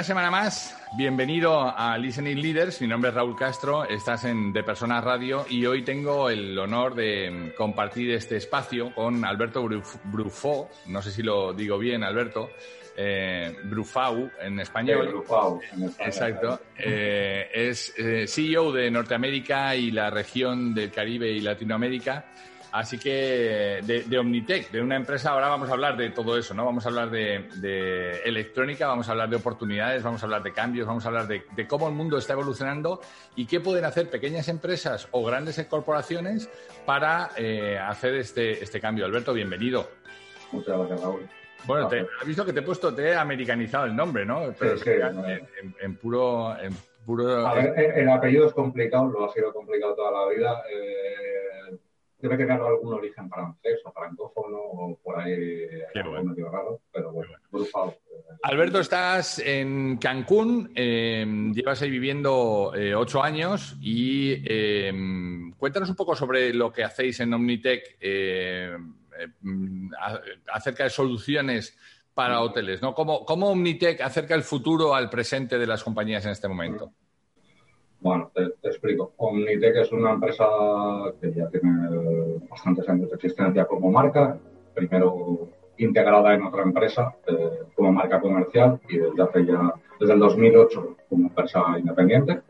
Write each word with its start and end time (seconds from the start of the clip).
Una 0.00 0.06
semana 0.06 0.30
más, 0.30 0.74
bienvenido 0.96 1.60
a 1.60 1.98
Listening 1.98 2.40
Leaders. 2.40 2.80
Mi 2.80 2.86
nombre 2.86 3.10
es 3.10 3.14
Raúl 3.14 3.36
Castro, 3.36 3.84
estás 3.84 4.24
en 4.24 4.50
De 4.50 4.62
Personas 4.62 5.04
Radio 5.04 5.44
y 5.46 5.66
hoy 5.66 5.84
tengo 5.84 6.30
el 6.30 6.58
honor 6.58 6.94
de 6.94 7.52
compartir 7.54 8.10
este 8.12 8.38
espacio 8.38 8.94
con 8.94 9.26
Alberto 9.26 9.62
Brufó, 9.62 10.70
no 10.86 11.02
sé 11.02 11.10
si 11.10 11.22
lo 11.22 11.52
digo 11.52 11.76
bien, 11.76 12.02
Alberto, 12.02 12.48
eh, 12.96 13.54
Brufau 13.64 14.30
en 14.40 14.60
español. 14.60 15.06
Brufau, 15.08 15.60
en 15.70 15.82
español. 15.82 16.08
Exacto. 16.08 16.60
Eh, 16.78 17.50
es 17.52 17.92
eh, 17.98 18.26
CEO 18.26 18.72
de 18.72 18.90
Norteamérica 18.90 19.76
y 19.76 19.90
la 19.90 20.08
región 20.08 20.72
del 20.74 20.90
Caribe 20.90 21.30
y 21.30 21.40
Latinoamérica. 21.40 22.24
Así 22.72 22.98
que 22.98 23.80
de, 23.84 24.04
de, 24.04 24.18
Omnitech, 24.18 24.70
de 24.70 24.80
una 24.80 24.94
empresa, 24.94 25.30
ahora 25.30 25.48
vamos 25.48 25.68
a 25.68 25.72
hablar 25.72 25.96
de 25.96 26.10
todo 26.10 26.38
eso, 26.38 26.54
¿no? 26.54 26.64
Vamos 26.64 26.86
a 26.86 26.88
hablar 26.88 27.10
de, 27.10 27.48
de 27.56 28.20
electrónica, 28.20 28.86
vamos 28.86 29.08
a 29.08 29.12
hablar 29.12 29.28
de 29.28 29.36
oportunidades, 29.36 30.02
vamos 30.02 30.22
a 30.22 30.26
hablar 30.26 30.42
de 30.42 30.52
cambios, 30.52 30.86
vamos 30.86 31.04
a 31.04 31.08
hablar 31.08 31.26
de, 31.26 31.42
de, 31.56 31.66
cómo 31.66 31.88
el 31.88 31.94
mundo 31.94 32.16
está 32.16 32.34
evolucionando 32.34 33.00
y 33.34 33.46
qué 33.46 33.58
pueden 33.60 33.84
hacer 33.84 34.08
pequeñas 34.08 34.48
empresas 34.48 35.08
o 35.10 35.24
grandes 35.24 35.60
corporaciones 35.66 36.48
para 36.86 37.30
eh, 37.36 37.76
hacer 37.76 38.14
este, 38.14 38.62
este 38.62 38.80
cambio. 38.80 39.04
Alberto, 39.04 39.32
bienvenido. 39.32 39.90
Muchas 40.52 40.78
gracias, 40.78 41.00
Raúl. 41.00 41.28
Bueno, 41.66 41.88
te, 41.88 42.00
has 42.00 42.26
visto 42.26 42.44
que 42.44 42.52
te 42.52 42.60
he 42.60 42.62
puesto, 42.62 42.94
te 42.94 43.08
he 43.08 43.14
americanizado 43.14 43.86
el 43.86 43.96
nombre, 43.96 44.24
¿no? 44.24 44.54
Pero 44.58 44.76
sí, 44.78 44.84
sí, 44.84 44.90
no, 45.12 45.28
en, 45.28 45.46
en, 45.80 45.96
puro... 45.96 46.56
En 46.58 46.72
puro 47.04 47.46
a 47.46 47.54
ver, 47.54 47.98
el, 47.98 48.08
apellido 48.08 48.46
es 48.46 48.52
complicado, 48.52 49.08
lo 49.08 49.28
ha 49.28 49.32
sido 49.32 49.52
complicado 49.52 49.94
toda 49.94 50.12
la 50.12 50.32
vida. 50.32 50.62
Eh, 50.70 51.76
debe 52.20 52.36
tener 52.36 52.60
algún 52.60 52.94
origen 52.94 53.28
francés 53.28 53.80
o 53.84 53.92
francófono 53.92 54.58
o 54.58 54.98
por 55.02 55.18
ahí 55.18 55.68
algo 55.94 56.10
bueno. 56.10 56.30
medio 56.30 56.50
raro, 56.50 56.80
pero 56.92 57.12
bueno, 57.12 57.32
bueno. 57.50 57.66
Alberto, 58.42 58.80
estás 58.80 59.38
en 59.38 59.96
Cancún, 59.98 60.72
eh, 60.74 61.26
llevas 61.52 61.82
ahí 61.82 61.90
viviendo 61.90 62.72
eh, 62.74 62.94
ocho 62.94 63.22
años 63.22 63.76
y 63.80 64.42
eh, 64.44 64.92
cuéntanos 65.56 65.90
un 65.90 65.96
poco 65.96 66.14
sobre 66.14 66.52
lo 66.54 66.72
que 66.72 66.84
hacéis 66.84 67.20
en 67.20 67.34
Omnitech 67.34 67.98
acerca 70.52 70.84
de 70.84 70.90
soluciones 70.90 71.76
para 72.14 72.40
hoteles, 72.40 72.82
¿no? 72.82 72.94
¿Cómo, 72.94 73.24
¿Cómo 73.24 73.50
Omnitech 73.50 74.00
acerca 74.00 74.34
el 74.34 74.42
futuro 74.42 74.94
al 74.94 75.08
presente 75.08 75.58
de 75.58 75.66
las 75.66 75.82
compañías 75.82 76.24
en 76.24 76.32
este 76.32 76.48
momento? 76.48 76.92
Bueno, 78.00 78.30
te, 78.34 78.50
te, 78.62 78.68
explico. 78.68 79.12
Omnitech 79.16 79.76
es 79.76 79.92
una 79.92 80.12
empresa 80.12 80.46
que 81.20 81.32
ya 81.32 81.48
tiene 81.48 82.40
bastantes 82.48 82.88
años 82.88 83.10
de 83.10 83.16
existencia 83.16 83.66
como 83.66 83.90
marca. 83.90 84.38
Primero 84.74 85.50
integrada 85.80 86.34
en 86.34 86.44
otra 86.44 86.62
empresa 86.62 87.14
eh, 87.26 87.60
como 87.74 87.92
marca 87.92 88.20
comercial 88.20 88.80
y 88.88 88.98
desde 88.98 89.22
hace 89.22 89.46
ya, 89.46 89.74
desde 89.98 90.14
el 90.14 90.20
2008 90.20 90.96
como 91.08 91.28
empresa 91.28 91.62
independiente. 91.78 92.40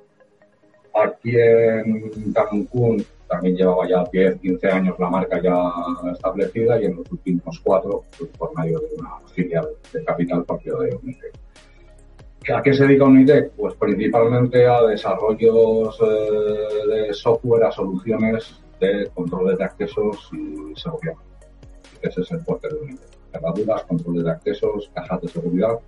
Aquí 0.93 1.39
en 1.39 2.33
Cancún 2.33 3.05
también 3.29 3.57
llevaba 3.57 3.89
ya 3.89 4.05
10, 4.11 4.41
15 4.41 4.69
años 4.69 4.99
la 4.99 5.09
marca 5.09 5.41
ya 5.41 5.73
establecida 6.13 6.81
y 6.81 6.87
en 6.87 6.97
los 6.97 7.11
últimos 7.13 7.61
cuatro 7.61 8.05
pues, 8.19 8.31
por 8.37 8.57
medio 8.59 8.81
de 8.81 8.89
una 8.99 9.11
filial 9.33 9.69
de 9.93 10.05
capital 10.05 10.45
propio 10.45 10.79
de 10.79 10.97
Omnitech. 10.97 11.33
¿A 12.49 12.63
qué 12.63 12.73
se 12.73 12.85
dedica 12.85 13.05
Unitec? 13.05 13.53
Pues 13.53 13.75
principalmente 13.75 14.67
a 14.67 14.83
desarrollos 14.83 15.99
eh, 16.01 16.89
de 16.89 17.15
software, 17.15 17.65
a 17.65 17.71
soluciones 17.71 18.63
de 18.81 19.11
controles 19.15 19.59
de 19.59 19.65
accesos 19.65 20.31
y 20.33 20.75
seguridad. 20.75 21.15
Ese 22.01 22.23
es 22.23 22.31
el 22.33 22.41
fuerte 22.41 22.69
de 22.69 22.81
Unitec. 22.81 23.09
Cerraduras, 23.31 23.85
controles 23.85 24.25
de 24.25 24.31
accesos, 24.31 24.91
cajas 24.95 25.21
de 25.21 25.29
seguridad, 25.29 25.79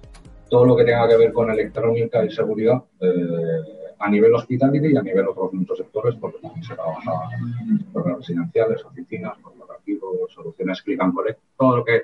todo 0.48 0.66
lo 0.66 0.76
que 0.76 0.84
tenga 0.84 1.08
que 1.08 1.16
ver 1.16 1.32
con 1.32 1.50
electrónica 1.50 2.22
y 2.24 2.30
seguridad 2.30 2.82
eh, 3.00 3.92
a 3.98 4.10
nivel 4.10 4.34
hospitality 4.34 4.92
y 4.92 4.96
a 4.96 5.02
nivel 5.02 5.26
otros 5.28 5.52
muchos 5.54 5.78
sectores, 5.78 6.14
porque 6.20 6.38
también 6.38 6.62
se 6.62 6.74
trabaja 6.74 7.12
en 7.40 8.16
residenciales, 8.16 8.84
oficinas, 8.84 9.38
corporativos, 9.38 10.32
soluciones 10.32 10.82
click 10.82 11.00
and 11.00 11.14
collect, 11.14 11.40
todo 11.56 11.78
lo 11.78 11.84
que 11.84 12.02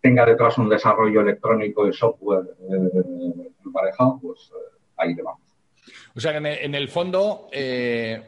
tenga 0.00 0.24
detrás 0.24 0.56
un 0.58 0.68
desarrollo 0.68 1.20
electrónico 1.20 1.88
y 1.88 1.92
software 1.92 2.44
eh, 2.70 3.49
emparejado, 3.64 4.18
pues 4.22 4.50
eh, 4.54 4.76
ahí 4.96 5.14
le 5.14 5.22
vamos. 5.22 5.40
O 6.14 6.20
sea 6.20 6.32
que 6.32 6.38
en 6.64 6.74
el, 6.74 6.88
fondo 6.88 7.48
eh, 7.52 8.22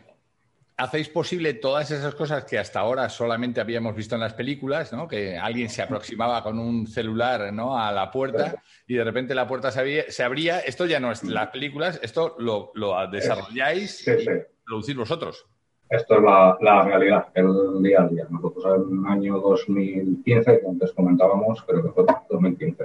hacéis 0.76 1.09
posible 1.09 1.54
todas 1.54 1.91
esas 1.91 2.15
cosas 2.15 2.44
que 2.44 2.59
hasta 2.59 2.81
ahora 2.81 3.09
solamente 3.09 3.60
habíamos 3.60 3.94
visto 3.94 4.15
en 4.15 4.20
las 4.22 4.34
películas, 4.34 4.93
¿no? 4.93 5.06
Que 5.06 5.37
alguien 5.37 5.69
se 5.69 5.82
aproximaba 5.82 6.43
con 6.43 6.59
un 6.59 6.87
celular 6.87 7.53
¿no? 7.53 7.78
a 7.78 7.93
la 7.93 8.10
puerta 8.10 8.62
y 8.87 8.94
de 8.94 9.04
repente 9.04 9.34
la 9.34 9.47
puerta 9.47 9.70
se, 9.70 9.81
había- 9.81 10.10
se 10.10 10.22
abría. 10.25 10.60
Esto 10.60 10.87
ya 10.87 10.98
no 10.98 11.12
es 11.12 11.22
las 11.25 11.49
películas, 11.50 12.00
esto 12.03 12.37
lo, 12.38 12.70
lo 12.75 12.94
desarrolláis 13.09 13.99
Sí, 13.99 14.12
sí. 14.19 14.31
y 14.31 14.64
producís 14.64 14.97
vosotros. 14.97 15.47
Esto 15.91 16.14
es 16.16 16.22
la, 16.22 16.56
la 16.62 16.82
realidad, 16.84 17.26
el 17.34 17.82
día 17.82 18.00
a 18.00 18.09
día. 18.09 18.26
Nosotros 18.31 18.64
en 18.88 19.04
el 19.04 19.12
año 19.12 19.38
2015, 19.41 20.60
que 20.60 20.66
antes 20.66 20.91
comentábamos, 20.93 21.62
creo 21.64 21.82
que 21.82 21.91
fue 21.91 22.06
2015, 22.31 22.84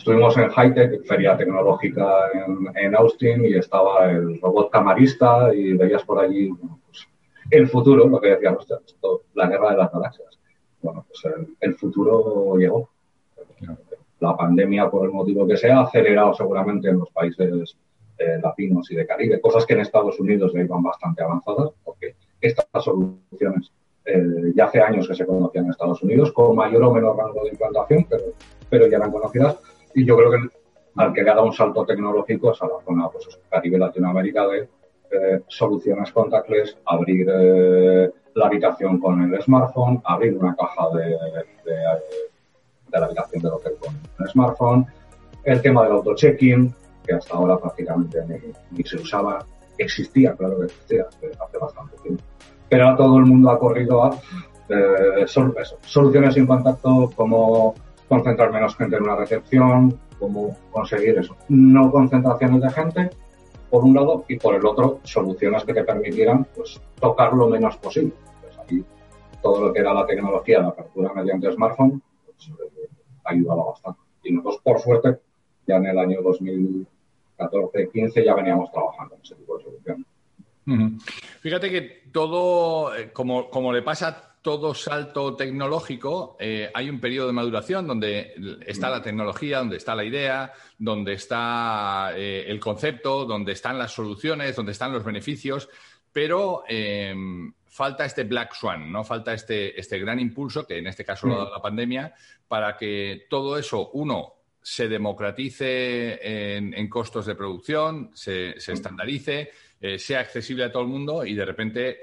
estuvimos 0.00 0.34
en 0.38 0.48
Hightech, 0.48 1.04
feria 1.04 1.36
tecnológica 1.36 2.30
en, 2.32 2.74
en 2.74 2.96
Austin, 2.96 3.44
y 3.44 3.54
estaba 3.54 4.10
el 4.10 4.40
robot 4.40 4.70
camarista 4.70 5.54
y 5.54 5.74
veías 5.74 6.02
por 6.04 6.18
allí 6.18 6.50
pues, 6.86 7.06
el 7.50 7.68
futuro, 7.68 8.08
lo 8.08 8.18
que 8.18 8.32
esto, 8.32 9.22
la 9.34 9.46
guerra 9.46 9.72
de 9.72 9.76
las 9.76 9.92
galaxias. 9.92 10.38
Bueno, 10.80 11.04
pues 11.06 11.22
el, 11.26 11.48
el 11.60 11.74
futuro 11.74 12.56
llegó. 12.56 12.88
La 14.20 14.34
pandemia, 14.36 14.90
por 14.90 15.04
el 15.04 15.12
motivo 15.12 15.46
que 15.46 15.58
sea, 15.58 15.78
ha 15.78 15.82
acelerado 15.82 16.32
seguramente 16.32 16.88
en 16.88 16.98
los 16.98 17.10
países 17.10 17.76
eh, 18.18 18.38
latinos 18.42 18.90
y 18.90 18.94
de 18.94 19.06
Caribe, 19.06 19.40
cosas 19.40 19.66
que 19.66 19.74
en 19.74 19.80
Estados 19.80 20.18
Unidos 20.18 20.52
ya 20.54 20.60
iban 20.60 20.82
bastante 20.82 21.22
avanzadas, 21.22 21.72
porque 21.84 22.14
estas 22.40 22.66
soluciones 22.82 23.70
eh, 24.06 24.52
ya 24.54 24.64
hace 24.64 24.80
años 24.80 25.06
que 25.06 25.14
se 25.14 25.26
conocían 25.26 25.66
en 25.66 25.72
Estados 25.72 26.02
Unidos, 26.02 26.32
con 26.32 26.56
mayor 26.56 26.84
o 26.84 26.90
menor 26.90 27.18
rango 27.18 27.44
de 27.44 27.50
implantación, 27.50 28.06
pero, 28.08 28.24
pero 28.70 28.86
ya 28.86 28.96
eran 28.96 29.12
conocidas. 29.12 29.58
Y 29.94 30.04
yo 30.04 30.16
creo 30.16 30.30
que 30.30 30.38
al 30.96 31.12
que 31.12 31.22
le 31.22 31.30
ha 31.30 31.34
dado 31.34 31.46
un 31.46 31.52
salto 31.52 31.84
tecnológico 31.84 32.52
es 32.52 32.62
a 32.62 32.66
la 32.66 32.80
zona 32.84 33.08
pues, 33.08 33.28
Caribe 33.48 33.78
Latinoamérica 33.78 34.46
de 34.48 34.68
eh, 35.10 35.40
soluciones 35.48 36.12
contactless, 36.12 36.76
abrir 36.86 37.28
eh, 37.28 38.10
la 38.34 38.46
habitación 38.46 39.00
con 39.00 39.22
el 39.22 39.42
smartphone, 39.42 40.00
abrir 40.04 40.36
una 40.36 40.54
caja 40.54 40.88
de, 40.94 41.08
de, 41.64 42.98
la 42.98 43.06
habitación 43.06 43.42
del 43.42 43.52
hotel 43.52 43.72
con 43.80 43.96
el 44.18 44.30
smartphone, 44.30 44.86
el 45.44 45.60
tema 45.62 45.84
del 45.84 45.92
auto-check-in, 45.92 46.72
que 47.04 47.14
hasta 47.14 47.34
ahora 47.34 47.58
prácticamente 47.58 48.18
ni, 48.28 48.52
ni, 48.70 48.84
se 48.84 48.96
usaba, 48.96 49.44
existía, 49.78 50.34
claro 50.34 50.58
que 50.58 50.66
existía, 50.66 51.06
hace 51.08 51.58
bastante 51.58 51.96
tiempo. 52.02 52.22
Pero 52.68 52.96
todo 52.96 53.18
el 53.18 53.24
mundo 53.24 53.50
ha 53.50 53.58
corrido 53.58 54.04
a 54.04 54.16
eh, 54.68 55.26
soluciones 55.26 56.34
sin 56.34 56.46
contacto, 56.46 57.10
como 57.16 57.74
concentrar 58.10 58.52
menos 58.52 58.74
gente 58.74 58.96
en 58.96 59.04
una 59.04 59.14
recepción, 59.14 59.96
cómo 60.18 60.56
conseguir 60.72 61.16
eso. 61.16 61.36
No 61.48 61.92
concentraciones 61.92 62.60
de 62.60 62.70
gente, 62.70 63.10
por 63.70 63.84
un 63.84 63.94
lado, 63.94 64.24
y 64.26 64.36
por 64.36 64.56
el 64.56 64.66
otro, 64.66 64.98
soluciones 65.04 65.62
que 65.62 65.72
te 65.72 65.84
permitieran 65.84 66.44
pues, 66.56 66.80
tocar 67.00 67.32
lo 67.32 67.46
menos 67.46 67.76
posible. 67.76 68.12
Pues 68.40 68.56
todo 69.40 69.66
lo 69.66 69.72
que 69.72 69.78
era 69.78 69.94
la 69.94 70.04
tecnología, 70.06 70.58
la 70.58 70.70
apertura 70.70 71.12
mediante 71.14 71.52
smartphone, 71.52 72.02
pues, 72.26 72.48
eh, 72.48 72.88
ayudaba 73.22 73.66
bastante. 73.66 74.00
Y 74.24 74.32
nosotros, 74.32 74.60
por 74.64 74.80
suerte, 74.80 75.20
ya 75.68 75.76
en 75.76 75.86
el 75.86 75.96
año 75.96 76.18
2014-15 76.20 78.24
ya 78.24 78.34
veníamos 78.34 78.72
trabajando 78.72 79.14
en 79.14 79.20
ese 79.22 79.36
tipo 79.36 79.56
de 79.56 79.62
soluciones. 79.62 80.06
Fíjate 81.40 81.70
que 81.70 81.80
todo, 82.12 82.92
eh, 82.92 83.12
como, 83.12 83.48
como 83.50 83.72
le 83.72 83.82
pasa 83.82 84.29
todo 84.42 84.74
salto 84.74 85.36
tecnológico, 85.36 86.36
eh, 86.40 86.70
hay 86.72 86.88
un 86.88 86.98
periodo 86.98 87.26
de 87.26 87.32
maduración 87.34 87.86
donde 87.86 88.34
está 88.66 88.88
la 88.88 89.02
tecnología, 89.02 89.58
donde 89.58 89.76
está 89.76 89.94
la 89.94 90.04
idea, 90.04 90.52
donde 90.78 91.12
está 91.12 92.12
eh, 92.16 92.44
el 92.46 92.58
concepto, 92.58 93.26
donde 93.26 93.52
están 93.52 93.78
las 93.78 93.92
soluciones, 93.92 94.56
donde 94.56 94.72
están 94.72 94.92
los 94.92 95.04
beneficios, 95.04 95.68
pero 96.10 96.64
em, 96.66 97.52
falta 97.66 98.06
este 98.06 98.24
black 98.24 98.54
swan, 98.54 98.90
¿no? 98.90 99.04
Falta 99.04 99.34
este, 99.34 99.78
este 99.78 99.98
gran 99.98 100.18
impulso, 100.18 100.66
que 100.66 100.78
en 100.78 100.86
este 100.86 101.04
caso 101.04 101.26
lo 101.26 101.34
ha 101.34 101.38
dado 101.38 101.54
la 101.54 101.62
pandemia, 101.62 102.14
para 102.48 102.76
que 102.76 103.26
todo 103.28 103.58
eso, 103.58 103.90
uno, 103.92 104.36
se 104.62 104.88
democratice 104.88 106.56
en, 106.56 106.88
costos 106.88 107.26
de 107.26 107.34
producción, 107.34 108.10
se, 108.14 108.50
estandarice, 108.50 109.50
eh, 109.80 109.98
sea 109.98 110.20
accesible 110.20 110.64
a 110.64 110.72
todo 110.72 110.82
el 110.82 110.88
mundo 110.88 111.24
y 111.24 111.34
de 111.34 111.44
repente 111.46 112.00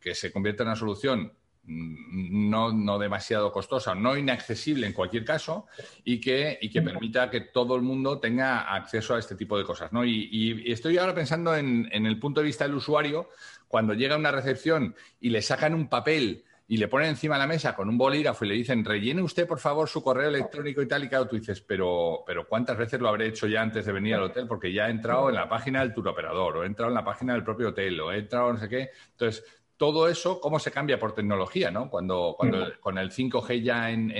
que 0.00 0.14
se 0.14 0.32
convierta 0.32 0.64
en 0.64 0.70
una 0.70 0.76
solución 0.76 1.32
no, 1.64 2.72
no, 2.72 2.98
demasiado 2.98 3.52
costosa, 3.52 3.94
no 3.94 4.16
inaccesible 4.16 4.86
en 4.86 4.92
cualquier 4.92 5.24
caso, 5.24 5.66
y 6.04 6.20
que, 6.20 6.58
y 6.60 6.70
que 6.70 6.82
permita 6.82 7.30
que 7.30 7.40
todo 7.40 7.76
el 7.76 7.82
mundo 7.82 8.18
tenga 8.18 8.74
acceso 8.74 9.14
a 9.14 9.18
este 9.18 9.36
tipo 9.36 9.56
de 9.56 9.64
cosas. 9.64 9.92
¿no? 9.92 10.04
Y, 10.04 10.64
estoy 10.66 10.98
ahora 10.98 11.14
pensando 11.14 11.54
en, 11.56 11.88
el 11.92 12.18
punto 12.18 12.40
de 12.40 12.46
vista 12.46 12.64
del 12.64 12.74
usuario, 12.74 13.28
cuando 13.68 13.94
llega 13.94 14.16
a 14.16 14.18
una 14.18 14.32
recepción 14.32 14.94
y 15.20 15.30
le 15.30 15.40
sacan 15.40 15.74
un 15.74 15.88
papel 15.88 16.44
y 16.68 16.76
le 16.78 16.88
ponen 16.88 17.10
encima 17.10 17.34
de 17.36 17.40
la 17.40 17.46
mesa 17.46 17.74
con 17.74 17.88
un 17.88 17.98
bolígrafo 17.98 18.44
y 18.44 18.48
le 18.48 18.54
dicen, 18.54 18.84
rellene 18.84 19.22
usted, 19.22 19.46
por 19.46 19.58
favor, 19.58 19.88
su 19.88 20.02
correo 20.02 20.28
electrónico 20.28 20.80
y 20.80 20.88
tal, 20.88 21.04
y 21.04 21.08
claro, 21.08 21.26
tú 21.26 21.36
dices, 21.36 21.60
pero, 21.60 22.22
pero 22.26 22.46
¿cuántas 22.48 22.76
veces 22.76 23.00
lo 23.00 23.08
habré 23.08 23.26
hecho 23.26 23.46
ya 23.46 23.62
antes 23.62 23.84
de 23.84 23.92
venir 23.92 24.14
al 24.14 24.24
hotel? 24.24 24.46
Porque 24.46 24.72
ya 24.72 24.88
he 24.88 24.90
entrado 24.90 25.28
en 25.28 25.34
la 25.34 25.48
página 25.48 25.80
del 25.80 25.92
tour 25.92 26.08
operador, 26.08 26.56
o 26.56 26.62
he 26.62 26.66
entrado 26.66 26.90
en 26.90 26.94
la 26.94 27.04
página 27.04 27.34
del 27.34 27.44
propio 27.44 27.68
hotel, 27.68 28.00
o 28.00 28.12
he 28.12 28.18
entrado 28.18 28.52
no 28.52 28.58
sé 28.58 28.68
qué. 28.68 28.90
Entonces, 29.10 29.44
todo 29.82 30.06
eso, 30.06 30.38
cómo 30.38 30.60
se 30.60 30.70
cambia 30.70 30.96
por 30.96 31.12
tecnología, 31.12 31.72
¿no? 31.72 31.90
Cuando, 31.90 32.36
cuando 32.38 32.66
con 32.78 32.98
el 32.98 33.10
5G 33.10 33.62
ya 33.64 33.90
en, 33.90 34.12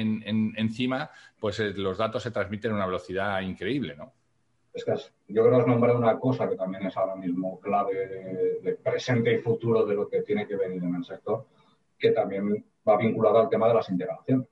encima, 0.57 1.09
pues 1.39 1.61
eh, 1.61 1.73
los 1.77 1.99
datos 1.99 2.25
se 2.25 2.33
transmiten 2.33 2.73
a 2.73 2.75
una 2.75 2.87
velocidad 2.87 3.41
increíble, 3.43 3.95
¿no? 3.95 4.13
Es 4.75 4.85
que 4.85 4.93
yo 5.29 5.43
creo 5.45 5.51
que 5.51 5.61
has 5.61 5.67
nombrado 5.69 6.01
una 6.01 6.19
cosa 6.19 6.49
que 6.51 6.57
también 6.57 6.85
es 6.87 6.97
ahora 6.97 7.15
mismo 7.15 7.61
clave 7.61 7.95
de, 8.61 8.75
presente 8.75 9.35
y 9.35 9.39
futuro 9.39 9.87
de 9.87 9.95
lo 9.95 10.09
que 10.09 10.23
tiene 10.23 10.49
que 10.49 10.57
venir 10.57 10.83
en 10.83 10.97
el 10.97 11.05
sector, 11.05 11.45
que 11.97 12.11
también 12.11 12.67
va 12.89 12.97
vinculado 12.97 13.39
al 13.39 13.49
tema 13.49 13.69
de 13.69 13.75
las 13.75 13.89
integraciones. 13.89 14.49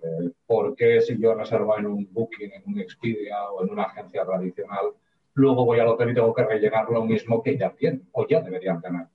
Eh, 0.00 0.30
¿Por 0.46 0.76
qué 0.76 1.00
si 1.00 1.20
yo 1.20 1.34
reservo 1.34 1.76
en 1.76 1.86
un 1.86 2.08
Booking, 2.08 2.52
en 2.52 2.62
un 2.66 2.78
Expedia 2.78 3.50
o 3.50 3.64
en 3.64 3.70
una 3.72 3.82
agencia 3.82 4.24
tradicional, 4.24 4.92
luego 5.34 5.64
voy 5.64 5.80
al 5.80 5.88
hotel 5.88 6.10
y 6.10 6.14
tengo 6.14 6.32
que 6.32 6.44
rellenar 6.44 6.88
lo 6.88 7.04
mismo 7.04 7.42
que 7.42 7.58
ya 7.58 7.70
tienen 7.70 8.08
o 8.12 8.28
ya 8.28 8.40
deberían 8.40 8.80
tener? 8.80 9.06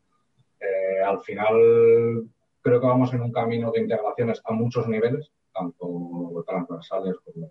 Eh, 0.60 1.02
al 1.04 1.22
final 1.22 2.30
creo 2.62 2.82
que 2.82 2.88
vamos 2.88 3.14
en 3.14 3.22
un 3.22 3.32
camino 3.32 3.72
de 3.72 3.82
integraciones 3.82 4.42
a 4.44 4.54
muchos 4.54 4.88
niveles, 4.88 5.32
tanto 5.54 6.44
transversales 6.46 7.16
como 7.24 7.50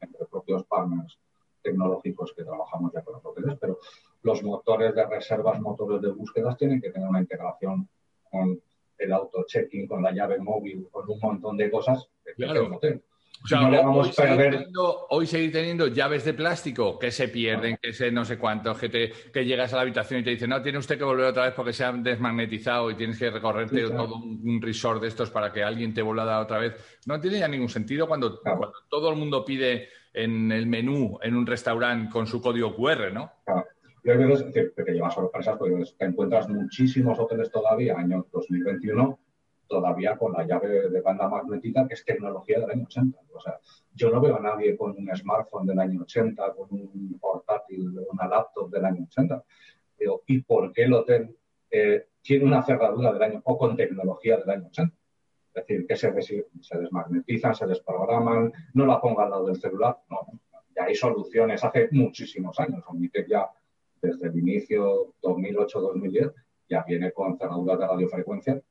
entre 0.00 0.26
propios 0.26 0.64
partners 0.64 1.18
tecnológicos 1.62 2.32
que 2.34 2.44
trabajamos 2.44 2.92
ya 2.92 3.02
con 3.02 3.14
los 3.14 3.24
hoteles, 3.24 3.56
pero 3.60 3.78
los 4.22 4.42
motores 4.42 4.94
de 4.94 5.06
reservas, 5.06 5.60
motores 5.60 6.00
de 6.02 6.10
búsquedas 6.10 6.56
tienen 6.56 6.80
que 6.80 6.90
tener 6.90 7.08
una 7.08 7.20
integración 7.20 7.88
con 8.30 8.60
el 8.98 9.12
auto-checking, 9.12 9.86
con 9.86 10.02
la 10.02 10.12
llave 10.12 10.38
móvil, 10.38 10.88
con 10.90 11.10
un 11.10 11.18
montón 11.20 11.56
de 11.56 11.70
cosas 11.70 12.08
que 12.24 12.34
claro. 12.34 12.66
el 12.66 12.72
hotel. 12.72 13.02
O 13.44 13.46
sea, 13.46 13.60
hoy, 13.68 14.10
seguir 14.10 14.36
teniendo, 14.38 15.06
hoy, 15.10 15.26
seguir 15.26 15.52
teniendo, 15.52 15.86
llaves 15.88 16.24
de 16.24 16.32
plástico 16.32 16.98
que 16.98 17.10
se 17.10 17.28
pierden, 17.28 17.76
que 17.76 17.92
se 17.92 18.10
no 18.10 18.24
sé 18.24 18.38
cuánto, 18.38 18.74
que, 18.74 18.88
te, 18.88 19.12
que 19.30 19.44
llegas 19.44 19.70
a 19.74 19.76
la 19.76 19.82
habitación 19.82 20.20
y 20.20 20.24
te 20.24 20.30
dicen, 20.30 20.48
no, 20.48 20.62
tiene 20.62 20.78
usted 20.78 20.96
que 20.96 21.04
volver 21.04 21.26
otra 21.26 21.44
vez 21.44 21.52
porque 21.52 21.74
se 21.74 21.84
han 21.84 22.02
desmagnetizado 22.02 22.90
y 22.90 22.94
tienes 22.94 23.18
que 23.18 23.28
recorrerte 23.30 23.82
todo 23.90 24.16
un, 24.16 24.62
resort 24.62 25.02
de 25.02 25.08
estos 25.08 25.28
para 25.28 25.52
que 25.52 25.62
alguien 25.62 25.92
te 25.92 26.00
vuelva 26.00 26.22
a 26.22 26.26
dar 26.26 26.42
otra 26.42 26.58
vez. 26.58 27.00
No 27.04 27.20
tiene 27.20 27.38
ya 27.38 27.46
ningún 27.46 27.68
sentido 27.68 28.08
cuando, 28.08 28.40
todo 28.88 29.10
el 29.10 29.16
mundo 29.16 29.44
pide 29.44 29.90
en 30.14 30.50
el 30.50 30.66
menú 30.66 31.18
en 31.22 31.36
un 31.36 31.46
restaurante 31.46 32.10
con 32.10 32.26
su 32.26 32.40
código 32.40 32.74
QR, 32.74 33.12
¿no? 33.12 33.30
Claro. 33.44 33.66
Yo 34.04 34.12
hay 34.12 34.18
veces 34.18 34.54
que, 34.54 34.70
que 34.74 34.82
te 34.84 34.92
llevas 34.92 35.14
sorpresas 35.14 35.56
porque 35.58 35.84
te 35.98 36.04
encuentras 36.06 36.48
muchísimos 36.48 37.18
hoteles 37.18 37.50
todavía, 37.50 37.98
año 37.98 38.26
2021, 38.32 39.18
todavía 39.74 40.16
con 40.16 40.32
la 40.32 40.46
llave 40.46 40.88
de 40.88 41.00
banda 41.00 41.28
magnética, 41.28 41.86
que 41.88 41.94
es 41.94 42.04
tecnología 42.04 42.60
del 42.60 42.70
año 42.70 42.84
80. 42.84 43.18
O 43.34 43.40
sea, 43.40 43.58
yo 43.92 44.08
no 44.08 44.20
veo 44.20 44.36
a 44.36 44.40
nadie 44.40 44.76
con 44.76 44.92
un 44.92 45.16
smartphone 45.16 45.66
del 45.66 45.80
año 45.80 46.02
80, 46.02 46.54
con 46.54 46.68
un 46.70 47.18
portátil, 47.20 47.92
una 48.12 48.28
laptop 48.28 48.70
del 48.70 48.84
año 48.84 49.04
80. 49.04 49.42
Digo, 49.98 50.22
¿y 50.28 50.42
por 50.42 50.72
qué 50.72 50.84
el 50.84 50.92
hotel 50.92 51.36
eh, 51.70 52.06
tiene 52.22 52.44
una 52.44 52.62
cerradura 52.62 53.12
del 53.12 53.22
año 53.22 53.42
o 53.44 53.58
con 53.58 53.76
tecnología 53.76 54.36
del 54.36 54.50
año 54.50 54.66
80? 54.68 54.94
Es 55.54 55.66
decir, 55.66 55.86
que 55.88 55.96
se, 55.96 56.12
se 56.60 56.78
desmagnetizan, 56.78 57.54
se 57.56 57.66
desprograman, 57.66 58.52
no 58.74 58.86
la 58.86 59.00
ponga 59.00 59.24
al 59.24 59.30
lado 59.30 59.46
del 59.46 59.56
celular. 59.56 59.98
No, 60.08 60.20
ya 60.76 60.84
hay 60.84 60.94
soluciones 60.94 61.64
hace 61.64 61.88
muchísimos 61.90 62.60
años. 62.60 62.84
Omnitec 62.86 63.26
ya, 63.28 63.50
desde 64.00 64.28
el 64.28 64.38
inicio 64.38 65.14
2008-2010, 65.20 66.32
ya 66.68 66.84
viene 66.86 67.10
con 67.10 67.36
cerraduras 67.36 67.78
de 67.80 67.86
radiofrecuencia 67.88 68.62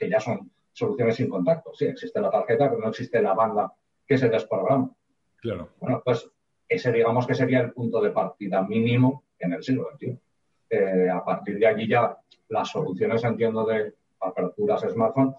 que 0.00 0.08
ya 0.08 0.18
son 0.18 0.50
soluciones 0.72 1.16
sin 1.16 1.28
contacto. 1.28 1.74
Sí, 1.74 1.84
existe 1.84 2.20
la 2.20 2.30
tarjeta, 2.30 2.70
pero 2.70 2.80
no 2.80 2.88
existe 2.88 3.20
la 3.20 3.34
banda 3.34 3.72
que 4.06 4.16
se 4.16 4.30
desprograma. 4.30 4.90
Claro. 5.36 5.68
Bueno, 5.78 6.00
pues 6.02 6.28
ese 6.66 6.90
digamos 6.90 7.26
que 7.26 7.34
sería 7.34 7.60
el 7.60 7.72
punto 7.72 8.00
de 8.00 8.10
partida 8.10 8.62
mínimo 8.62 9.24
en 9.38 9.52
el 9.52 9.62
siglo 9.62 9.88
XXI. 9.92 10.18
Eh, 10.70 11.10
a 11.12 11.22
partir 11.22 11.58
de 11.58 11.66
allí 11.66 11.86
ya 11.86 12.16
las 12.48 12.70
soluciones, 12.70 13.22
entiendo, 13.24 13.66
de 13.66 13.94
aperturas 14.20 14.82
smartphone, 14.82 15.34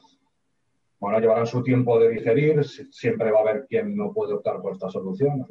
bueno, 1.00 1.20
llevarán 1.20 1.48
su 1.48 1.64
tiempo 1.64 2.00
de 2.00 2.10
digerir, 2.10 2.64
siempre 2.64 3.32
va 3.32 3.40
a 3.40 3.42
haber 3.42 3.66
quien 3.66 3.96
no 3.98 4.14
puede 4.14 4.34
optar 4.34 4.62
por 4.62 4.74
esta 4.74 4.88
solución, 4.88 5.48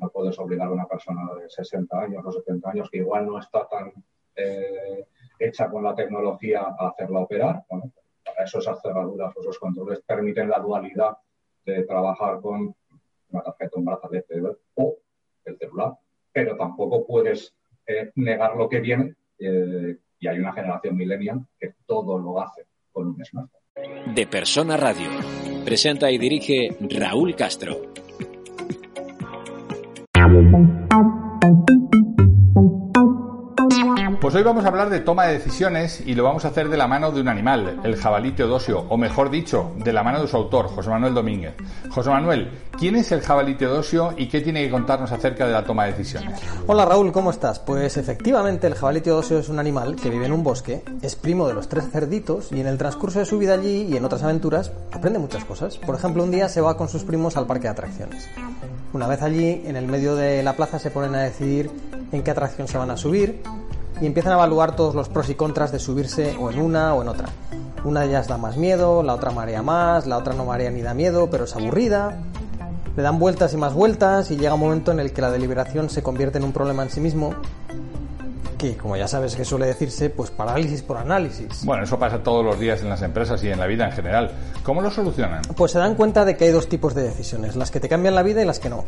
no 0.00 0.08
puedes 0.08 0.38
obligar 0.38 0.68
a 0.68 0.72
una 0.72 0.86
persona 0.86 1.28
de 1.34 1.50
60 1.50 2.00
años 2.00 2.24
o 2.24 2.32
70 2.32 2.70
años 2.70 2.88
que 2.90 2.98
igual 2.98 3.26
no 3.26 3.38
está 3.38 3.68
tan 3.68 3.92
eh, 4.34 5.04
hecha 5.38 5.68
con 5.68 5.84
la 5.84 5.94
tecnología 5.94 6.74
a 6.78 6.88
hacerla 6.88 7.20
operar. 7.20 7.64
Bueno, 7.68 7.92
para 8.34 8.44
eso 8.44 8.58
esas 8.58 8.80
cerraduras 8.82 9.32
o 9.36 9.40
esos 9.40 9.58
controles 9.58 10.00
permiten 10.06 10.48
la 10.48 10.58
dualidad 10.58 11.16
de 11.64 11.84
trabajar 11.84 12.40
con 12.40 12.74
una 13.30 13.42
tarjeta, 13.42 13.78
un 13.78 13.84
brazalete 13.84 14.42
o 14.74 14.96
el 15.44 15.58
celular, 15.58 15.92
pero 16.32 16.56
tampoco 16.56 17.06
puedes 17.06 17.54
eh, 17.86 18.10
negar 18.16 18.56
lo 18.56 18.68
que 18.68 18.80
viene 18.80 19.14
eh, 19.38 19.96
y 20.18 20.26
hay 20.26 20.38
una 20.38 20.52
generación 20.52 20.96
millennial 20.96 21.46
que 21.58 21.74
todo 21.86 22.18
lo 22.18 22.40
hace 22.40 22.66
con 22.92 23.08
un 23.08 23.24
smartphone. 23.24 24.14
De 24.14 24.26
Persona 24.26 24.76
Radio. 24.76 25.08
Presenta 25.64 26.10
y 26.10 26.18
dirige 26.18 26.76
Raúl 26.80 27.34
Castro. 27.34 27.76
Pues 34.34 34.42
hoy 34.42 34.48
vamos 34.48 34.64
a 34.64 34.68
hablar 34.68 34.90
de 34.90 34.98
toma 34.98 35.26
de 35.26 35.34
decisiones 35.34 36.02
y 36.04 36.16
lo 36.16 36.24
vamos 36.24 36.44
a 36.44 36.48
hacer 36.48 36.68
de 36.68 36.76
la 36.76 36.88
mano 36.88 37.12
de 37.12 37.20
un 37.20 37.28
animal, 37.28 37.80
el 37.84 37.94
jabalí 37.94 38.32
teodosio, 38.32 38.80
o 38.88 38.96
mejor 38.96 39.30
dicho, 39.30 39.70
de 39.76 39.92
la 39.92 40.02
mano 40.02 40.20
de 40.20 40.26
su 40.26 40.36
autor, 40.36 40.66
José 40.66 40.90
Manuel 40.90 41.14
Domínguez. 41.14 41.54
José 41.88 42.10
Manuel, 42.10 42.50
¿quién 42.76 42.96
es 42.96 43.12
el 43.12 43.20
jabalí 43.20 43.54
teodosio 43.54 44.12
y 44.16 44.28
qué 44.28 44.40
tiene 44.40 44.64
que 44.64 44.72
contarnos 44.72 45.12
acerca 45.12 45.46
de 45.46 45.52
la 45.52 45.62
toma 45.62 45.84
de 45.84 45.92
decisiones? 45.92 46.40
Hola 46.66 46.84
Raúl, 46.84 47.12
¿cómo 47.12 47.30
estás? 47.30 47.60
Pues 47.60 47.96
efectivamente 47.96 48.66
el 48.66 48.74
jabalí 48.74 49.02
teodosio 49.02 49.38
es 49.38 49.48
un 49.48 49.60
animal 49.60 49.94
que 49.94 50.10
vive 50.10 50.26
en 50.26 50.32
un 50.32 50.42
bosque, 50.42 50.82
es 51.00 51.14
primo 51.14 51.46
de 51.46 51.54
los 51.54 51.68
tres 51.68 51.88
cerditos 51.92 52.50
y 52.50 52.60
en 52.60 52.66
el 52.66 52.76
transcurso 52.76 53.20
de 53.20 53.26
su 53.26 53.38
vida 53.38 53.54
allí 53.54 53.86
y 53.88 53.96
en 53.96 54.04
otras 54.04 54.24
aventuras 54.24 54.72
aprende 54.90 55.20
muchas 55.20 55.44
cosas. 55.44 55.78
Por 55.78 55.94
ejemplo, 55.94 56.24
un 56.24 56.32
día 56.32 56.48
se 56.48 56.60
va 56.60 56.76
con 56.76 56.88
sus 56.88 57.04
primos 57.04 57.36
al 57.36 57.46
parque 57.46 57.68
de 57.68 57.74
atracciones. 57.74 58.28
Una 58.92 59.06
vez 59.06 59.22
allí, 59.22 59.62
en 59.64 59.76
el 59.76 59.86
medio 59.86 60.16
de 60.16 60.42
la 60.42 60.56
plaza 60.56 60.80
se 60.80 60.90
ponen 60.90 61.14
a 61.14 61.20
decidir 61.20 61.70
en 62.10 62.24
qué 62.24 62.32
atracción 62.32 62.66
se 62.66 62.78
van 62.78 62.90
a 62.90 62.96
subir 62.96 63.40
y 64.00 64.06
empiezan 64.06 64.32
a 64.32 64.36
evaluar 64.36 64.76
todos 64.76 64.94
los 64.94 65.08
pros 65.08 65.28
y 65.30 65.34
contras 65.34 65.72
de 65.72 65.78
subirse 65.78 66.36
o 66.40 66.50
en 66.50 66.60
una 66.60 66.94
o 66.94 67.02
en 67.02 67.08
otra. 67.08 67.28
Una 67.84 68.00
de 68.00 68.08
ellas 68.08 68.28
da 68.28 68.38
más 68.38 68.56
miedo, 68.56 69.02
la 69.02 69.14
otra 69.14 69.30
marea 69.30 69.62
más, 69.62 70.06
la 70.06 70.16
otra 70.16 70.34
no 70.34 70.44
marea 70.44 70.70
ni 70.70 70.82
da 70.82 70.94
miedo, 70.94 71.28
pero 71.30 71.44
es 71.44 71.54
aburrida. 71.54 72.18
Le 72.96 73.02
dan 73.02 73.18
vueltas 73.18 73.52
y 73.52 73.56
más 73.56 73.74
vueltas 73.74 74.30
y 74.30 74.36
llega 74.36 74.54
un 74.54 74.60
momento 74.60 74.92
en 74.92 75.00
el 75.00 75.12
que 75.12 75.20
la 75.20 75.30
deliberación 75.30 75.90
se 75.90 76.02
convierte 76.02 76.38
en 76.38 76.44
un 76.44 76.52
problema 76.52 76.82
en 76.82 76.90
sí 76.90 77.00
mismo 77.00 77.34
que, 78.54 78.76
como 78.76 78.96
ya 78.96 79.08
sabes 79.08 79.36
que 79.36 79.44
suele 79.44 79.66
decirse, 79.66 80.10
pues 80.10 80.30
parálisis 80.30 80.82
por 80.82 80.96
análisis. 80.96 81.64
Bueno, 81.64 81.84
eso 81.84 81.98
pasa 81.98 82.22
todos 82.22 82.44
los 82.44 82.58
días 82.58 82.82
en 82.82 82.88
las 82.88 83.02
empresas 83.02 83.42
y 83.44 83.48
en 83.48 83.58
la 83.58 83.66
vida 83.66 83.86
en 83.86 83.92
general. 83.92 84.30
¿Cómo 84.62 84.80
lo 84.80 84.90
solucionan? 84.90 85.42
Pues 85.56 85.72
se 85.72 85.78
dan 85.78 85.94
cuenta 85.94 86.24
de 86.24 86.36
que 86.36 86.44
hay 86.44 86.50
dos 86.50 86.68
tipos 86.68 86.94
de 86.94 87.02
decisiones, 87.02 87.56
las 87.56 87.70
que 87.70 87.80
te 87.80 87.88
cambian 87.88 88.14
la 88.14 88.22
vida 88.22 88.42
y 88.42 88.44
las 88.44 88.58
que 88.58 88.70
no. 88.70 88.84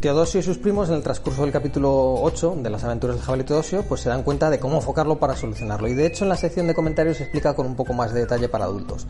Teodosio 0.00 0.40
y 0.40 0.42
sus 0.42 0.56
primos, 0.56 0.88
en 0.88 0.94
el 0.94 1.02
transcurso 1.02 1.42
del 1.42 1.52
capítulo 1.52 2.14
8 2.22 2.56
de 2.62 2.70
las 2.70 2.84
aventuras 2.84 3.16
del 3.16 3.24
jabalí 3.24 3.44
Teodosio, 3.44 3.82
pues 3.82 4.00
se 4.00 4.08
dan 4.08 4.22
cuenta 4.22 4.48
de 4.48 4.58
cómo 4.58 4.76
enfocarlo 4.76 5.18
para 5.18 5.36
solucionarlo. 5.36 5.88
Y 5.88 5.94
de 5.94 6.06
hecho 6.06 6.24
en 6.24 6.30
la 6.30 6.38
sección 6.38 6.66
de 6.66 6.74
comentarios 6.74 7.18
se 7.18 7.24
explica 7.24 7.52
con 7.54 7.66
un 7.66 7.76
poco 7.76 7.92
más 7.92 8.14
de 8.14 8.20
detalle 8.20 8.48
para 8.48 8.64
adultos. 8.64 9.06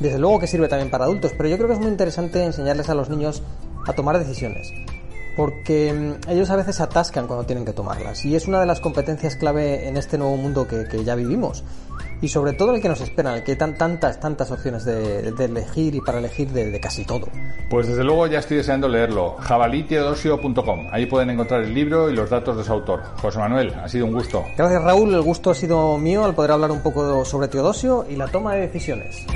Desde 0.00 0.18
luego 0.18 0.40
que 0.40 0.46
sirve 0.46 0.68
también 0.68 0.90
para 0.90 1.04
adultos, 1.04 1.32
pero 1.36 1.50
yo 1.50 1.56
creo 1.56 1.68
que 1.68 1.74
es 1.74 1.80
muy 1.80 1.90
interesante 1.90 2.42
enseñarles 2.42 2.88
a 2.88 2.94
los 2.94 3.10
niños 3.10 3.42
a 3.86 3.92
tomar 3.92 4.18
decisiones. 4.18 4.72
Porque 5.36 5.92
mm, 5.92 6.30
ellos 6.30 6.50
a 6.50 6.56
veces 6.56 6.80
atascan 6.80 7.26
cuando 7.26 7.44
tienen 7.44 7.64
que 7.64 7.72
tomarlas 7.72 8.24
y 8.24 8.34
es 8.34 8.46
una 8.46 8.60
de 8.60 8.66
las 8.66 8.80
competencias 8.80 9.36
clave 9.36 9.88
en 9.88 9.96
este 9.96 10.18
nuevo 10.18 10.36
mundo 10.36 10.66
que, 10.66 10.84
ya 11.04 11.14
vivimos 11.14 11.64
y 12.20 12.28
sobre 12.28 12.52
todo 12.52 12.74
el 12.74 12.80
que 12.80 12.88
nos 12.88 13.00
espera, 13.00 13.36
el 13.36 13.44
que 13.44 13.52
hay 13.52 13.58
tan, 13.58 13.76
tantas, 13.76 14.18
tantas 14.18 14.50
opciones 14.50 14.84
de, 14.84 15.28
elegir 15.28 15.94
y 15.94 16.00
para 16.00 16.18
elegir 16.18 16.48
de, 16.50 16.80
casi 16.80 17.04
todo. 17.04 17.28
Pues 17.68 17.88
desde 17.88 18.04
luego 18.04 18.26
ya 18.26 18.38
estoy 18.38 18.58
deseando 18.58 18.88
leerlo, 18.88 19.36
jabaliteodosio.com, 19.40 20.88
ahí 20.90 21.06
pueden 21.06 21.30
encontrar 21.30 21.62
el 21.62 21.74
libro 21.74 22.08
y 22.08 22.14
los 22.14 22.30
datos 22.30 22.56
de 22.56 22.64
su 22.64 22.72
autor. 22.72 23.02
José 23.20 23.38
Manuel, 23.38 23.74
ha 23.74 23.88
sido 23.88 24.06
un 24.06 24.12
gusto. 24.12 24.44
Gracias 24.56 24.82
Raúl, 24.82 25.12
el 25.12 25.22
gusto 25.22 25.50
ha 25.50 25.54
sido 25.54 25.98
mío 25.98 26.24
al 26.24 26.34
poder 26.34 26.52
hablar 26.52 26.70
un 26.70 26.82
poco 26.82 27.24
sobre 27.24 27.48
Teodosio 27.48 28.06
y 28.08 28.16
la 28.16 28.28
toma 28.28 28.54
de 28.54 28.60
decisiones. 28.62 29.26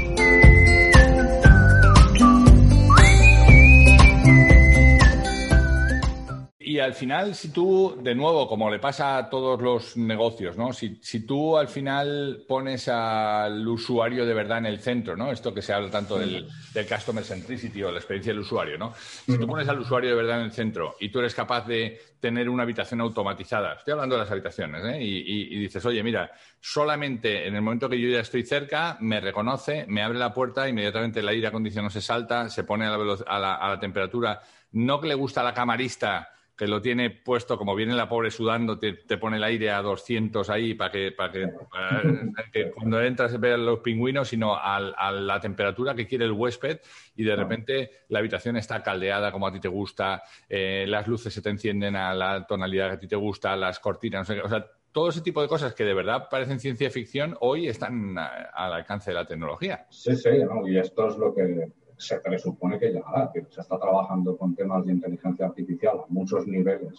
Y 6.78 6.80
al 6.80 6.94
final, 6.94 7.34
si 7.34 7.52
tú, 7.52 7.98
de 8.00 8.14
nuevo, 8.14 8.46
como 8.46 8.70
le 8.70 8.78
pasa 8.78 9.16
a 9.16 9.28
todos 9.28 9.60
los 9.60 9.96
negocios, 9.96 10.56
¿no? 10.56 10.72
Si, 10.72 11.00
si, 11.02 11.26
tú 11.26 11.56
al 11.56 11.66
final 11.66 12.44
pones 12.46 12.86
al 12.86 13.66
usuario 13.66 14.24
de 14.24 14.32
verdad 14.32 14.58
en 14.58 14.66
el 14.66 14.78
centro, 14.78 15.16
¿no? 15.16 15.32
Esto 15.32 15.52
que 15.52 15.60
se 15.60 15.72
habla 15.72 15.90
tanto 15.90 16.16
del, 16.16 16.46
del 16.72 16.86
customer 16.86 17.24
centricity 17.24 17.82
o 17.82 17.90
la 17.90 17.98
experiencia 17.98 18.32
del 18.32 18.42
usuario, 18.42 18.78
¿no? 18.78 18.94
Si 18.94 19.36
tú 19.36 19.44
pones 19.48 19.68
al 19.68 19.80
usuario 19.80 20.10
de 20.10 20.14
verdad 20.14 20.38
en 20.38 20.44
el 20.44 20.52
centro 20.52 20.94
y 21.00 21.08
tú 21.08 21.18
eres 21.18 21.34
capaz 21.34 21.66
de 21.66 22.00
tener 22.20 22.48
una 22.48 22.62
habitación 22.62 23.00
automatizada, 23.00 23.72
estoy 23.72 23.94
hablando 23.94 24.14
de 24.14 24.22
las 24.22 24.30
habitaciones, 24.30 24.84
¿eh? 24.84 25.02
y, 25.02 25.56
y, 25.56 25.58
dices, 25.58 25.84
oye, 25.84 26.00
mira, 26.04 26.30
solamente 26.60 27.48
en 27.48 27.56
el 27.56 27.62
momento 27.62 27.88
que 27.88 28.00
yo 28.00 28.08
ya 28.08 28.20
estoy 28.20 28.44
cerca, 28.44 28.98
me 29.00 29.20
reconoce, 29.20 29.84
me 29.88 30.04
abre 30.04 30.20
la 30.20 30.32
puerta, 30.32 30.68
inmediatamente 30.68 31.18
el 31.18 31.28
aire 31.28 31.48
acondicionado 31.48 31.90
se 31.90 32.02
salta, 32.02 32.48
se 32.48 32.62
pone 32.62 32.86
a 32.86 32.96
la, 32.96 33.16
a 33.26 33.38
la, 33.40 33.54
a 33.56 33.68
la 33.68 33.80
temperatura, 33.80 34.42
no 34.70 35.00
que 35.00 35.08
le 35.08 35.16
gusta 35.16 35.40
a 35.40 35.44
la 35.44 35.54
camarista 35.54 36.28
que 36.58 36.66
lo 36.66 36.82
tiene 36.82 37.10
puesto, 37.10 37.56
como 37.56 37.76
viene 37.76 37.94
la 37.94 38.08
pobre 38.08 38.32
sudando, 38.32 38.80
te, 38.80 38.92
pone 39.16 39.36
el 39.36 39.44
aire 39.44 39.70
a 39.70 39.80
200 39.80 40.50
ahí 40.50 40.74
para 40.74 40.90
que, 40.90 41.12
para 41.12 41.30
que, 41.30 42.70
cuando 42.74 43.00
entras 43.00 43.30
se 43.30 43.38
vean 43.38 43.64
los 43.64 43.78
pingüinos, 43.78 44.28
sino 44.28 44.56
a, 44.56 44.80
la 44.80 45.40
temperatura 45.40 45.94
que 45.94 46.08
quiere 46.08 46.24
el 46.24 46.32
huésped 46.32 46.80
y 47.14 47.22
de 47.22 47.36
repente 47.36 47.90
la 48.08 48.18
habitación 48.18 48.56
está 48.56 48.82
caldeada 48.82 49.30
como 49.30 49.46
a 49.46 49.52
ti 49.52 49.60
te 49.60 49.68
gusta, 49.68 50.24
eh, 50.48 50.84
las 50.88 51.06
luces 51.06 51.32
se 51.32 51.40
te 51.42 51.50
encienden 51.50 51.94
a 51.94 52.12
la 52.12 52.44
tonalidad 52.44 52.88
que 52.88 52.94
a 52.94 53.00
ti 53.00 53.06
te 53.06 53.16
gusta, 53.16 53.54
las 53.54 53.78
cortinas, 53.78 54.28
no 54.28 54.34
sé 54.34 54.40
o 54.40 54.48
sea, 54.48 54.66
todo 54.90 55.10
ese 55.10 55.20
tipo 55.20 55.40
de 55.40 55.46
cosas 55.46 55.74
que 55.74 55.84
de 55.84 55.94
verdad 55.94 56.26
parecen 56.28 56.58
ciencia 56.58 56.90
ficción 56.90 57.36
hoy 57.38 57.68
están 57.68 58.18
al 58.18 58.72
alcance 58.72 59.12
de 59.12 59.14
la 59.14 59.26
tecnología. 59.26 59.86
Sí, 59.90 60.16
sí, 60.16 60.30
y 60.66 60.76
esto 60.76 61.06
es 61.06 61.18
lo 61.18 61.32
que 61.32 61.70
se 61.98 62.20
presupone 62.20 62.78
que 62.78 62.90
llegará, 62.90 63.30
que 63.32 63.44
se 63.50 63.60
está 63.60 63.78
trabajando 63.78 64.36
con 64.36 64.54
temas 64.54 64.86
de 64.86 64.92
inteligencia 64.92 65.46
artificial 65.46 65.98
a 65.98 66.06
muchos 66.08 66.46
niveles 66.46 66.94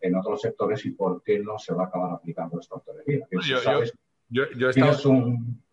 en 0.00 0.16
otros 0.16 0.40
sectores 0.40 0.84
y 0.86 0.90
por 0.92 1.22
qué 1.22 1.38
no 1.38 1.58
se 1.58 1.74
va 1.74 1.84
a 1.84 1.86
acabar 1.86 2.12
aplicando 2.12 2.58
esta 2.58 2.76
hotelería. 2.76 3.26
Yo, 4.30 4.44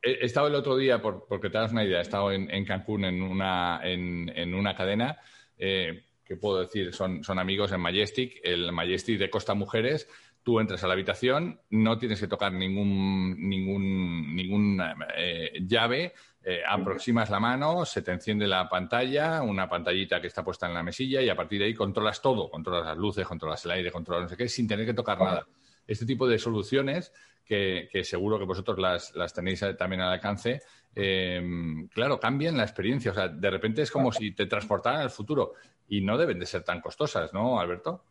he, 0.02 0.26
estado, 0.26 0.48
el 0.48 0.56
otro 0.56 0.78
día, 0.78 1.02
porque 1.02 1.50
te 1.50 1.58
das 1.58 1.74
una 1.74 1.84
idea, 1.84 2.00
he 2.00 2.02
estado 2.02 2.32
en, 2.32 2.66
Cancún 2.66 3.04
en 3.04 3.22
una, 3.22 3.82
en, 3.84 4.54
una 4.54 4.76
cadena 4.76 5.18
eh, 5.58 6.04
que 6.24 6.38
puedo 6.38 6.62
decir, 6.62 6.94
son, 6.94 7.24
son 7.24 7.38
amigos 7.38 7.72
en 7.74 7.82
Majestic, 7.82 8.40
el 8.44 8.72
Majestic 8.72 9.20
de 9.20 9.30
Costa 9.30 9.54
Mujeres, 9.54 10.08
tú 10.42 10.60
entras 10.60 10.84
a 10.84 10.88
la 10.88 10.94
habitación, 10.94 11.60
no 11.72 11.98
tienes 11.98 12.20
que 12.20 12.28
tocar 12.28 12.54
ningún, 12.54 13.36
ningún, 13.50 14.36
ningún 14.36 14.82
eh, 15.18 15.52
llave, 15.68 16.14
eh, 16.48 16.62
aproximas 16.64 17.32
la 17.32 17.40
mano, 17.40 17.86
se 17.86 18.04
te 18.04 18.12
enciende 18.12 18.46
la 18.46 18.70
pantalla, 18.70 19.42
una 19.42 19.68
pantallita 19.68 20.22
que 20.22 20.28
está 20.28 20.44
puesta 20.44 20.68
en 20.68 20.76
la 20.76 20.84
mesilla 20.84 21.20
y 21.22 21.28
a 21.28 21.36
partir 21.36 21.58
de 21.58 21.66
ahí 21.66 21.74
controlas 21.74 22.22
todo, 22.22 22.52
controlas 22.52 22.86
las 22.86 22.98
luces, 22.98 23.26
controlas 23.26 23.66
el 23.66 23.72
aire, 23.72 23.92
controlas 23.92 24.24
no 24.24 24.30
sé 24.30 24.38
qué, 24.38 24.48
sin 24.48 24.68
tener 24.68 24.86
que 24.86 24.94
tocar 24.94 25.20
nada. 25.20 25.48
Este 25.88 26.06
tipo 26.06 26.28
de 26.28 26.38
soluciones 26.38 27.12
que, 27.44 27.90
seguro 28.04 28.38
que 28.38 28.46
vosotros 28.46 28.78
las, 28.78 29.34
tenéis 29.34 29.66
también 29.76 30.02
al 30.02 30.14
alcance, 30.14 30.62
em, 30.94 31.88
claro, 31.88 32.20
cambian 32.20 32.58
la 32.58 32.64
experiencia. 32.64 33.10
O 33.12 33.14
sea, 33.14 33.28
de 33.28 33.50
repente 33.50 33.82
es 33.82 33.90
como 33.90 34.12
si 34.12 34.32
te 34.32 34.46
transportaran 34.46 35.02
al 35.02 35.10
futuro 35.10 35.54
y 35.88 36.02
no 36.02 36.18
deben 36.18 36.40
de 36.40 36.46
ser 36.46 36.64
tan 36.64 36.80
costosas, 36.80 37.34
¿no, 37.34 37.60
Alberto? 37.60 38.04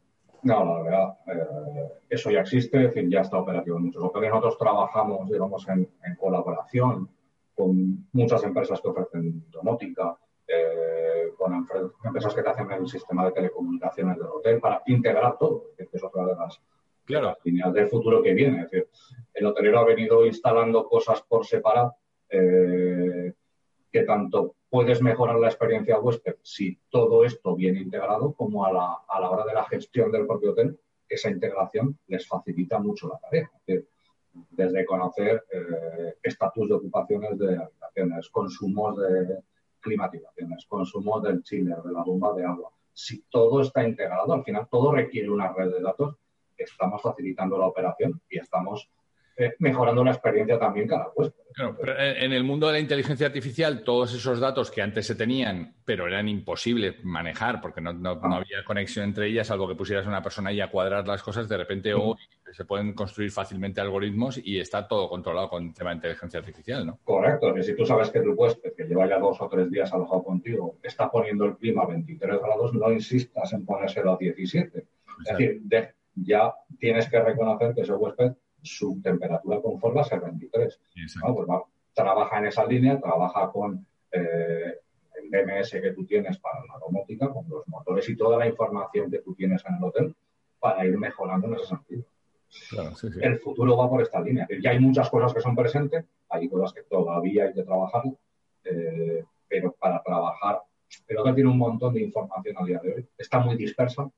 No, 0.43 0.65
la 0.65 0.83
verdad, 0.83 1.19
eh, 1.27 1.89
eso 2.11 2.31
ya 2.31 2.41
existe, 2.41 2.77
es 2.79 2.95
decir, 2.95 3.11
ya 3.11 3.21
está 3.21 3.39
operativo 3.39 3.79
en 3.79 3.85
muchos 3.85 4.03
hoteles. 4.03 4.31
Nosotros 4.31 4.59
trabajamos, 4.59 5.31
digamos, 5.31 5.67
en, 5.69 5.89
colaboración 6.19 7.09
con 7.55 8.09
muchas 8.13 8.43
empresas 8.45 8.81
que 8.81 8.89
ofrecen 8.89 9.51
domótica, 9.51 10.17
eh, 10.47 11.33
con 11.37 11.67
empresas 12.05 12.35
que 12.35 12.43
te 12.43 12.51
hacen 12.51 12.71
el 12.71 12.89
sistema 12.89 13.25
de 13.25 13.33
telecomunicaciones 13.33 14.19
del 14.19 14.27
hotel 14.27 14.61
para 14.61 14.83
integrar 14.87 15.39
todo, 15.39 15.71
que 15.77 15.89
es 15.91 16.05
otra 16.05 16.27
de 16.27 16.35
las, 16.35 16.61
líneas 17.45 17.73
del 17.73 17.89
futuro 17.89 18.23
que 18.23 18.35
viene. 18.35 18.63
Es 18.63 18.71
decir, 18.71 18.89
el 19.33 19.47
hotelero 19.47 19.81
ha 19.81 19.85
venido 19.85 20.27
instalando 20.27 20.89
cosas 20.89 21.23
por 21.23 21.45
separado 21.45 21.97
eh, 22.29 23.33
que 23.91 24.03
tanto 24.03 24.57
puedes 24.69 25.01
mejorar 25.03 25.37
la 25.39 25.49
experiencia 25.49 26.01
huésped 26.01 26.37
si 26.43 26.79
todo 26.89 27.25
esto 27.25 27.55
viene 27.55 27.81
integrado, 27.81 28.33
como 28.33 28.65
a 28.65 28.73
la, 28.73 28.99
a 29.07 29.21
la 29.21 29.31
hora 29.31 29.45
de 29.45 29.55
la 29.55 29.65
gestión 29.65 30.11
del 30.11 30.27
propio 30.27 30.51
hotel, 30.51 30.79
esa 31.09 31.31
integración 31.31 31.99
les 32.09 32.27
facilita 32.27 32.79
mucho 32.79 33.09
la 33.09 33.19
tarea. 33.19 33.51
Desde 34.51 34.85
conocer 34.85 35.45
eh, 35.53 36.15
estatus 36.23 36.69
de 36.69 36.75
ocupaciones 36.75 37.39
de 37.39 37.57
habitaciones, 37.57 38.29
consumos 38.31 38.97
de 38.99 39.39
climatizaciones, 39.81 40.67
consumos 40.67 41.23
del 41.23 41.43
chiller, 41.43 41.77
de 41.83 41.93
la 41.93 42.03
bomba 42.03 42.35
de 42.35 42.45
agua. 42.45 42.71
Si 42.93 43.23
todo 43.31 43.61
está 43.61 43.87
integrado, 43.87 44.33
al 44.33 44.45
final 44.45 44.67
todo 44.71 44.93
requiere 44.93 45.31
una 45.31 45.53
red 45.53 45.71
de 45.71 45.81
datos, 45.81 46.17
estamos 46.57 47.03
facilitando 47.03 47.59
la 47.59 47.67
operación 47.67 48.21
y 48.29 48.39
estamos 48.39 48.89
eh, 49.37 49.55
mejorando 49.59 50.05
la 50.05 50.13
experiencia 50.13 50.59
también 50.59 50.87
cada 50.87 51.09
huésped. 51.15 51.43
en 51.89 52.33
el 52.33 52.45
mundo 52.45 52.69
de 52.69 52.75
la 52.75 52.79
inteligencia 52.79 53.27
artificial, 53.27 53.83
todos 53.83 54.15
esos 54.15 54.39
datos 54.39 54.71
que 54.71 54.81
antes 54.81 55.07
se 55.07 55.17
tenían, 55.17 55.75
pero 55.85 56.07
eran 56.07 56.29
imposibles 56.29 57.05
manejar 57.05 57.61
porque 57.61 57.81
no, 57.81 57.91
ah. 57.91 58.37
había 58.37 58.65
conexión 58.65 59.07
entre 59.07 59.27
ellas, 59.27 59.49
salvo 59.49 59.67
que 59.67 59.75
pusieras 59.75 60.07
a 60.07 60.09
una 60.09 60.23
persona 60.23 60.51
ahí 60.51 60.61
a 60.61 60.71
cuadrar 60.71 61.07
las 61.07 61.23
cosas, 61.23 61.49
de 61.49 61.57
repente 61.57 61.93
hoy 61.95 62.17
se 62.53 62.65
pueden 62.65 62.93
construir 62.93 63.33
fácilmente 63.33 63.81
algoritmos 63.81 64.41
y 64.43 64.61
está 64.61 64.87
todo 64.87 65.09
controlado 65.09 65.49
con 65.49 65.65
el 65.65 65.75
tema 65.75 65.91
de 65.91 65.97
inteligencia 65.97 66.39
artificial, 66.39 66.87
¿no? 66.87 67.01
Correcto, 67.03 67.53
que 67.53 67.65
si 67.65 67.75
tú 67.75 67.85
sabes 67.85 68.11
que 68.11 68.21
tu 68.21 68.35
huésped, 68.35 68.75
que 68.77 68.85
lleva 68.85 69.09
ya 69.09 69.19
dos 69.19 69.41
o 69.41 69.49
tres 69.49 69.69
días 69.69 69.93
alojado 69.93 70.23
contigo, 70.23 70.77
está 70.81 71.11
poniendo 71.11 71.45
el 71.47 71.57
clima 71.57 71.83
a 71.83 71.87
23 71.87 72.41
grados, 72.41 72.73
no 72.73 72.93
insistas 72.93 73.53
en 73.53 73.67
ponérselo 73.67 74.13
a 74.13 74.17
17. 74.17 74.79
Es 74.79 75.37
decir, 75.37 75.63
ya 76.15 76.55
tienes 76.79 77.09
que 77.09 77.21
reconocer 77.21 77.75
que 77.75 77.81
ese 77.81 77.93
huésped 77.95 78.35
su 78.65 79.01
temperatura 79.03 79.61
conforme 79.61 80.01
a 80.01 80.05
ser 80.05 80.21
23. 80.21 80.81
Pues 81.23 81.49
trabaja 81.95 82.39
en 82.39 82.47
esa 82.47 82.65
línea, 82.65 83.01
trabaja 83.01 83.51
con 83.51 83.87
eh, 84.11 84.75
el 85.23 85.31
DMS 85.31 85.71
que 85.71 85.93
tú 85.93 86.05
tienes 86.05 86.39
para 86.39 86.61
la 86.61 86.79
domótica, 86.79 87.29
con 87.33 87.49
los 87.49 87.67
motores 87.69 88.09
y 88.09 88.17
toda 88.17 88.39
la 88.39 88.49
información 88.49 89.11
que 89.11 89.21
tú 89.21 89.35
tienes 89.35 89.65
en 89.67 89.77
el 89.77 89.85
hotel 89.85 90.15
para 90.59 90.85
ir 90.87 90.99
mejorando 90.99 91.47
en 91.47 91.55
ese 91.55 91.67
sentido. 91.67 92.05
El 93.21 93.39
futuro 93.39 93.77
va 93.77 93.89
por 93.89 94.03
esta 94.03 94.21
línea. 94.21 94.47
Ya 94.63 94.71
hay 94.71 94.81
muchas 94.81 95.11
cosas 95.11 95.35
que 95.35 95.41
son 95.41 95.57
presentes, 95.57 96.05
hay 96.29 96.49
cosas 96.49 96.73
que 96.73 96.83
todavía 96.83 97.45
hay 97.45 97.55
que 97.55 97.63
trabajar, 97.63 98.03
eh, 98.65 99.25
pero 99.49 99.73
para 99.73 100.03
trabajar, 100.03 100.63
pero 101.07 101.25
que 101.25 101.33
tiene 101.33 101.51
un 101.51 101.59
montón 101.59 101.95
de 101.95 102.03
información 102.03 102.57
a 102.59 102.65
día 102.65 102.81
de 102.83 102.95
hoy. 102.95 103.09
Está 103.19 103.41
muy 103.41 103.57
dispersa, 103.57 104.09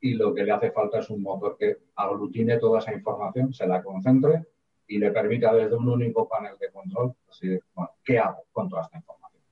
y 0.00 0.14
lo 0.14 0.32
que 0.32 0.44
le 0.44 0.52
hace 0.52 0.70
falta 0.70 1.00
es 1.00 1.10
un 1.10 1.22
motor 1.22 1.56
que 1.58 1.76
aglutine 1.96 2.58
toda 2.58 2.78
esa 2.78 2.92
información, 2.92 3.52
se 3.52 3.66
la 3.66 3.82
concentre 3.82 4.46
y 4.86 4.98
le 4.98 5.10
permita 5.10 5.52
desde 5.52 5.76
un 5.76 5.88
único 5.88 6.28
panel 6.28 6.56
de 6.58 6.70
control, 6.70 7.14
así, 7.28 7.58
bueno, 7.74 7.90
¿qué 8.04 8.18
hago 8.18 8.44
con 8.52 8.68
toda 8.68 8.82
esta 8.82 8.96
información? 8.96 9.42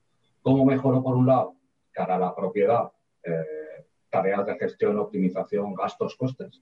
¿Cómo 0.41 0.65
mejoro, 0.65 1.03
por 1.03 1.15
un 1.15 1.27
lado, 1.27 1.55
cara 1.91 2.15
a 2.15 2.19
la 2.19 2.35
propiedad, 2.35 2.89
eh, 3.23 3.85
tareas 4.09 4.45
de 4.45 4.57
gestión, 4.57 4.97
optimización, 4.97 5.73
gastos, 5.73 6.15
costes? 6.15 6.61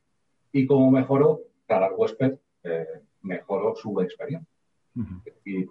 Y 0.51 0.65
cómo 0.65 0.92
mejoro, 0.92 1.42
cara 1.68 1.88
al 1.88 1.94
huésped, 1.96 2.38
eh, 2.63 3.01
mejoro 3.22 3.75
su 3.75 4.00
experiencia. 4.01 4.50
Y, 5.44 5.65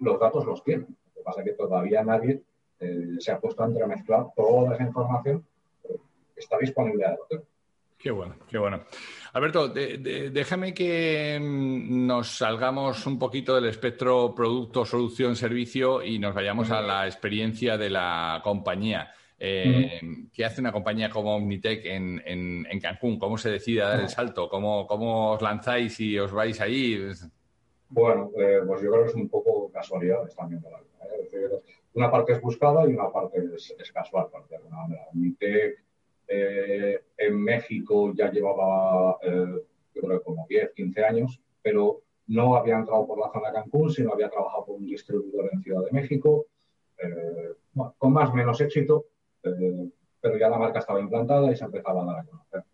los 0.00 0.20
datos 0.20 0.46
los 0.46 0.62
tienen. 0.62 0.86
Lo 1.06 1.14
que 1.14 1.22
pasa 1.24 1.40
es 1.40 1.46
que 1.46 1.52
todavía 1.52 2.02
nadie 2.02 2.42
eh, 2.80 3.16
se 3.18 3.32
ha 3.32 3.40
puesto 3.40 3.62
a 3.62 3.66
entremezclar 3.66 4.28
toda 4.36 4.74
esa 4.74 4.84
información 4.84 5.44
que 5.82 5.98
está 6.40 6.58
disponible 6.58 7.04
a 7.04 7.14
hotel. 7.14 7.42
Qué 7.98 8.12
bueno, 8.12 8.36
qué 8.48 8.58
bueno. 8.58 8.84
Alberto, 9.32 9.68
déjame 9.68 10.72
que 10.72 11.36
mm, 11.40 12.06
nos 12.06 12.38
salgamos 12.38 13.04
un 13.06 13.18
poquito 13.18 13.56
del 13.56 13.66
espectro 13.66 14.32
producto, 14.32 14.84
solución, 14.84 15.34
servicio 15.34 16.04
y 16.04 16.20
nos 16.20 16.32
vayamos 16.32 16.70
a 16.70 16.80
la 16.80 17.06
experiencia 17.06 17.76
de 17.76 17.90
la 17.90 18.40
compañía. 18.44 19.10
Eh, 19.36 20.00
¿Qué 20.32 20.44
hace 20.44 20.60
una 20.60 20.70
compañía 20.70 21.10
como 21.10 21.34
Omnitech 21.34 21.86
en, 21.86 22.80
Cancún? 22.80 23.18
¿Cómo 23.18 23.36
se 23.36 23.50
decide 23.50 23.82
a 23.82 23.88
dar 23.88 24.00
el 24.00 24.08
salto? 24.08 24.48
¿Cómo, 24.48 25.32
os 25.32 25.42
lanzáis 25.42 25.98
y 25.98 26.16
os 26.20 26.30
vais 26.30 26.60
ahí? 26.60 27.00
Bueno, 27.88 28.30
eh, 28.38 28.60
pues 28.64 28.80
yo 28.80 28.92
creo 28.92 29.02
que 29.04 29.10
es 29.10 29.14
un 29.16 29.28
poco 29.28 29.72
casualidad 29.72 30.18
también 30.36 30.62
de. 30.62 30.68
¿eh? 30.68 31.62
una 31.94 32.10
parte 32.12 32.32
es 32.32 32.40
buscada 32.40 32.88
y 32.88 32.92
una 32.92 33.10
parte 33.10 33.42
es, 33.56 33.92
casual, 33.92 34.28
de 34.48 34.56
alguna 34.56 34.76
manera. 34.76 35.02
Omnitech 35.12 35.87
en 36.28 37.42
México 37.42 38.12
ya 38.14 38.30
llevaba, 38.30 39.18
eh, 39.22 39.62
yo 39.94 40.02
creo, 40.02 40.22
como 40.22 40.46
10, 40.48 40.72
15 40.74 41.04
años, 41.04 41.40
pero 41.62 42.02
no 42.28 42.56
había 42.56 42.76
entrado 42.76 43.06
por 43.06 43.18
la 43.18 43.30
zona 43.32 43.48
de 43.48 43.54
Cancún, 43.54 43.90
sino 43.90 44.12
había 44.12 44.28
trabajado 44.28 44.66
por 44.66 44.76
un 44.76 44.86
distribuidor 44.86 45.48
en 45.52 45.62
Ciudad 45.62 45.84
de 45.84 45.92
México, 45.92 46.46
eh, 47.02 47.54
con 47.96 48.12
más 48.12 48.30
o 48.30 48.34
menos 48.34 48.60
éxito, 48.60 49.06
eh, 49.42 49.88
pero 50.20 50.36
ya 50.36 50.48
la 50.48 50.58
marca 50.58 50.80
estaba 50.80 51.00
implantada 51.00 51.50
y 51.50 51.56
se 51.56 51.64
empezaba 51.64 52.02
a 52.02 52.04
dar 52.04 52.18
a 52.20 52.24
conocer. 52.24 52.64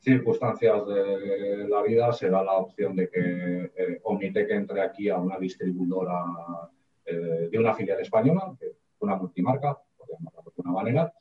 Circunstancias 0.00 0.86
de 0.86 1.68
la 1.68 1.82
vida 1.82 2.12
se 2.12 2.28
da 2.28 2.42
la 2.42 2.54
opción 2.54 2.96
de 2.96 3.08
que 3.08 3.70
eh, 3.76 4.00
Omnitec 4.02 4.50
entre 4.50 4.80
aquí 4.80 5.08
a 5.08 5.18
una 5.18 5.38
distribuidora 5.38 6.24
de 7.04 7.58
una 7.58 7.74
filial 7.74 8.00
española, 8.00 8.56
una 9.00 9.16
multimarca, 9.16 9.76
por 9.96 10.08
llamarlo 10.08 10.42
de 10.42 10.50
alguna 10.56 10.72
manera, 10.72 11.12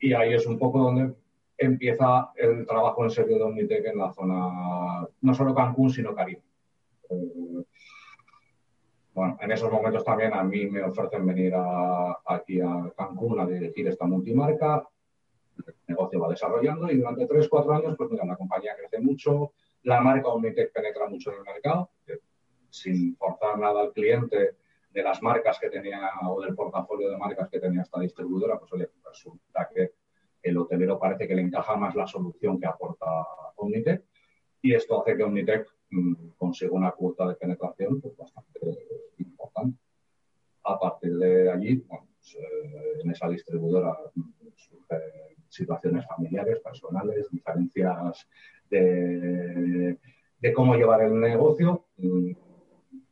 y 0.00 0.14
ahí 0.14 0.32
es 0.32 0.46
un 0.46 0.58
poco 0.58 0.78
donde 0.78 1.14
empieza 1.58 2.32
el 2.36 2.66
trabajo 2.66 3.04
en 3.04 3.10
serio 3.10 3.36
de 3.36 3.44
Omnitec 3.44 3.84
en 3.84 3.98
la 3.98 4.10
zona, 4.12 5.06
no 5.20 5.34
solo 5.34 5.54
Cancún, 5.54 5.90
sino 5.90 6.14
Caribe. 6.14 6.42
Eh, 7.10 7.64
bueno, 9.12 9.36
en 9.40 9.52
esos 9.52 9.70
momentos 9.70 10.02
también 10.02 10.32
a 10.32 10.42
mí 10.42 10.66
me 10.66 10.82
ofrecen 10.82 11.26
venir 11.26 11.52
aquí 12.24 12.60
a 12.60 12.90
Cancún 12.96 13.38
a 13.40 13.46
dirigir 13.46 13.88
esta 13.88 14.06
multimarca. 14.06 14.88
El 15.66 15.74
negocio 15.88 16.20
va 16.20 16.30
desarrollando 16.30 16.90
y 16.90 16.96
durante 16.96 17.26
tres, 17.26 17.46
cuatro 17.48 17.74
años, 17.74 17.94
pues 17.98 18.10
mira, 18.10 18.24
la 18.24 18.36
compañía 18.36 18.74
crece 18.76 18.98
mucho, 19.04 19.52
la 19.82 20.00
marca 20.00 20.28
Omnitec 20.28 20.72
penetra 20.72 21.08
mucho 21.08 21.30
en 21.30 21.38
el 21.38 21.44
mercado, 21.44 21.90
sin 22.70 23.16
forzar 23.16 23.58
nada 23.58 23.82
al 23.82 23.92
cliente 23.92 24.56
de 24.90 25.02
las 25.02 25.22
marcas 25.22 25.58
que 25.58 25.70
tenía 25.70 26.10
o 26.28 26.40
del 26.40 26.54
portafolio 26.54 27.10
de 27.10 27.16
marcas 27.16 27.48
que 27.48 27.60
tenía 27.60 27.82
esta 27.82 28.00
distribuidora, 28.00 28.58
pues 28.58 28.88
resulta 29.04 29.68
que 29.72 29.92
el 30.42 30.56
hotelero 30.56 30.98
parece 30.98 31.28
que 31.28 31.34
le 31.34 31.42
encaja 31.42 31.76
más 31.76 31.94
la 31.94 32.06
solución 32.06 32.58
que 32.58 32.66
aporta 32.66 33.06
Omnitec 33.56 34.04
y 34.62 34.74
esto 34.74 35.00
hace 35.00 35.16
que 35.16 35.22
Omnitec 35.22 35.66
mm, 35.90 36.30
consiga 36.36 36.72
una 36.72 36.92
cuota 36.92 37.26
de 37.28 37.34
penetración 37.34 38.00
pues, 38.00 38.16
bastante 38.16 38.60
importante. 39.18 39.78
A 40.64 40.78
partir 40.78 41.16
de 41.16 41.50
allí, 41.50 41.76
pues, 41.76 42.36
eh, 42.38 43.00
en 43.02 43.10
esa 43.10 43.28
distribuidora 43.28 43.96
surgen 44.54 45.00
situaciones 45.48 46.06
familiares, 46.06 46.60
personales, 46.60 47.28
diferencias 47.30 48.28
de, 48.68 49.98
cómo 50.54 50.74
llevar 50.74 51.02
el 51.02 51.18
negocio 51.18 51.86
mm, 51.96 52.32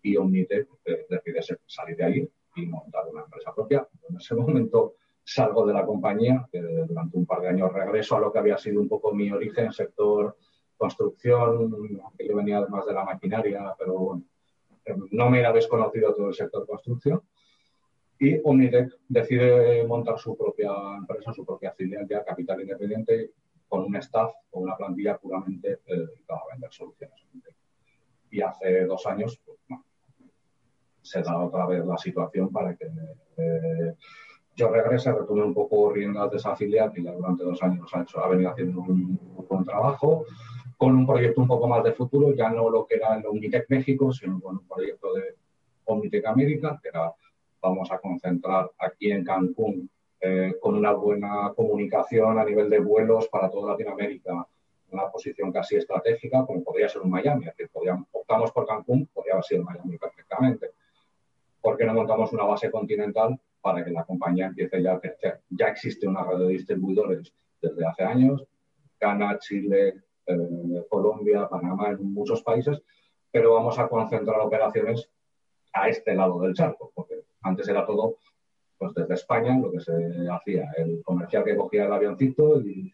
y 0.03 0.17
Omnitec 0.17 0.69
eh, 0.85 1.07
decide 1.09 1.41
salir 1.67 1.97
de 1.97 2.05
ahí 2.05 2.29
y 2.57 2.67
montar 2.67 3.07
una 3.09 3.23
empresa 3.23 3.55
propia. 3.55 3.87
En 4.09 4.17
ese 4.17 4.35
momento 4.37 4.95
salgo 5.25 5.67
de 5.67 5.75
la 5.75 5.85
compañía, 5.85 6.49
durante 6.53 7.19
un 7.19 7.27
par 7.27 7.43
de 7.43 7.49
años 7.49 7.73
regreso 7.73 8.17
a 8.17 8.21
lo 8.21 8.33
que 8.33 8.39
había 8.39 8.57
sido 8.57 8.81
un 8.81 8.89
poco 8.89 9.13
mi 9.13 9.31
origen, 9.31 9.73
sector 9.73 10.37
construcción, 10.79 11.75
aunque 12.03 12.27
yo 12.27 12.37
venía 12.37 12.59
además 12.59 12.87
de 12.87 12.95
la 12.95 13.05
maquinaria, 13.05 13.75
pero 13.79 13.99
bueno, 13.99 14.23
no 15.11 15.29
me 15.29 15.41
era 15.41 15.53
desconocido 15.53 16.15
todo 16.15 16.29
el 16.29 16.35
sector 16.35 16.67
construcción. 16.67 17.21
Y 18.21 18.41
Omnitec 18.43 18.91
decide 19.09 19.87
montar 19.87 20.19
su 20.19 20.37
propia 20.37 20.71
empresa, 20.97 21.33
su 21.33 21.45
propia 21.45 21.73
filial 21.73 22.07
capital 22.27 22.61
independiente, 22.61 23.33
con 23.69 23.85
un 23.85 23.97
staff, 23.97 24.33
con 24.51 24.63
una 24.63 24.77
plantilla 24.77 25.19
puramente 25.19 25.81
eh, 25.85 25.97
dedicada 25.97 26.41
a 26.41 26.53
vender 26.53 26.73
soluciones. 26.73 27.27
Y 28.31 28.41
hace 28.41 28.87
dos 28.87 29.07
años 29.07 29.41
pues, 29.45 29.59
se 31.09 31.23
da 31.23 31.39
otra 31.39 31.67
vez 31.67 31.85
la 31.85 31.97
situación 31.97 32.51
para 32.51 32.77
que 32.77 32.87
eh, 33.39 33.95
yo 34.55 34.69
regrese, 34.69 35.13
retome 35.13 35.45
un 35.45 35.55
poco 35.55 35.91
riendas 35.91 36.31
de 36.31 36.37
esa 36.37 36.55
filial 36.55 36.93
que 36.93 37.03
ya 37.03 37.13
durante 37.13 37.45
dos 37.45 37.63
años 37.63 37.89
ha, 37.95 38.03
hecho, 38.03 38.23
ha 38.23 38.29
venido 38.29 38.51
haciendo 38.51 38.81
un, 38.81 39.19
buen 39.49 39.65
trabajo, 39.65 40.27
con 40.77 40.95
un 40.95 41.07
proyecto 41.07 41.41
un 41.41 41.49
poco 41.49 41.67
más 41.67 41.83
de 41.85 41.93
futuro, 41.93 42.35
ya 42.35 42.51
no 42.51 42.69
lo 42.69 42.87
que 42.87 42.97
era 42.97 43.17
el 43.17 43.27
Omnitec 43.27 43.67
México, 43.71 44.13
sino 44.13 44.41
con 44.41 44.59
un 44.59 44.69
proyecto 44.69 45.15
de 45.15 45.37
Omnitec 45.85 46.27
América, 46.27 46.79
que 46.83 46.89
era, 46.89 47.13
vamos 47.63 47.91
a 47.91 47.99
concentrar 47.99 48.71
aquí 48.79 49.11
en 49.11 49.25
Cancún 49.25 49.89
eh, 50.21 50.55
con 50.61 50.75
una 50.75 50.93
buena 50.93 51.53
comunicación 51.57 52.39
a 52.39 52.45
nivel 52.45 52.69
de 52.69 52.81
vuelos 52.81 53.29
para 53.29 53.49
toda 53.49 53.73
Latinoamérica, 53.73 54.47
una 54.91 55.09
posición 55.09 55.53
casi 55.53 55.77
estratégica, 55.77 56.45
como 56.45 56.63
podría 56.65 56.89
ser 56.89 57.03
un 57.03 57.11
Miami, 57.11 57.47
es 57.47 57.57
decir, 57.57 57.71
optamos 58.13 58.51
por 58.53 58.67
Cancún, 58.67 59.07
podría 59.15 59.35
haber 59.35 59.45
sido 59.45 59.63
Miami 59.63 59.97
perfectamente. 59.99 60.73
¿Por 61.61 61.77
qué 61.77 61.85
no 61.85 61.95
montamos 61.95 62.33
una 62.33 62.45
base 62.45 62.71
continental 62.71 63.39
para 63.61 63.85
que 63.85 63.91
la 63.91 64.05
compañía 64.05 64.47
empiece 64.47 64.83
ya 64.83 64.95
a 64.95 65.01
crecer? 65.01 65.41
Ya 65.51 65.69
existe 65.69 66.07
una 66.07 66.25
red 66.25 66.39
de 66.39 66.49
distribuidores 66.49 67.33
desde 67.61 67.87
hace 67.87 68.05
años, 68.05 68.45
Ghana, 69.01 69.39
Chile, 69.39 69.95
eh, 70.27 70.87
Colombia, 70.89 71.49
Panamá, 71.49 71.91
en 71.91 72.13
muchos 72.13 72.43
países, 72.43 72.81
pero 73.31 73.55
vamos 73.55 73.79
a 73.79 73.89
concentrar 73.89 74.41
operaciones 74.41 75.11
a 75.73 75.89
este 75.89 76.15
lado 76.15 76.41
del 76.41 76.55
charco, 76.55 76.93
porque 76.95 77.23
antes 77.43 77.69
era 77.69 77.87
todo 77.87 78.17
pues 78.79 78.95
desde 78.95 79.15
España, 79.15 79.59
lo 79.59 79.73
que 79.73 79.81
se 79.81 79.93
hacía, 80.31 80.71
el 80.77 81.03
comercial 81.03 81.45
que 81.45 81.57
cogía 81.57 81.87
el 81.87 81.93
avioncito 81.93 82.61
y, 82.61 82.93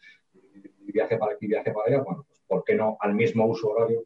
viaje 0.81 1.18
para 1.18 1.35
aquí, 1.35 1.46
viaje 1.48 1.72
para 1.72 1.88
allá, 1.88 2.03
bueno, 2.03 2.24
pues 2.27 2.40
¿por 2.46 2.62
qué 2.62 2.77
no 2.77 2.96
al 3.00 3.14
mismo 3.14 3.46
uso 3.46 3.70
horario? 3.70 4.05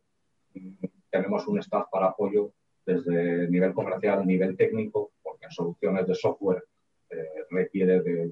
Tenemos 1.10 1.46
un 1.46 1.58
staff 1.58 1.86
para 1.92 2.06
apoyo 2.06 2.52
desde 2.88 3.50
nivel 3.50 3.74
comercial, 3.74 4.26
nivel 4.26 4.56
técnico, 4.56 5.10
porque 5.22 5.44
en 5.44 5.50
soluciones 5.50 6.06
de 6.06 6.14
software 6.14 6.64
eh, 7.10 7.44
requiere 7.50 8.00
de 8.00 8.30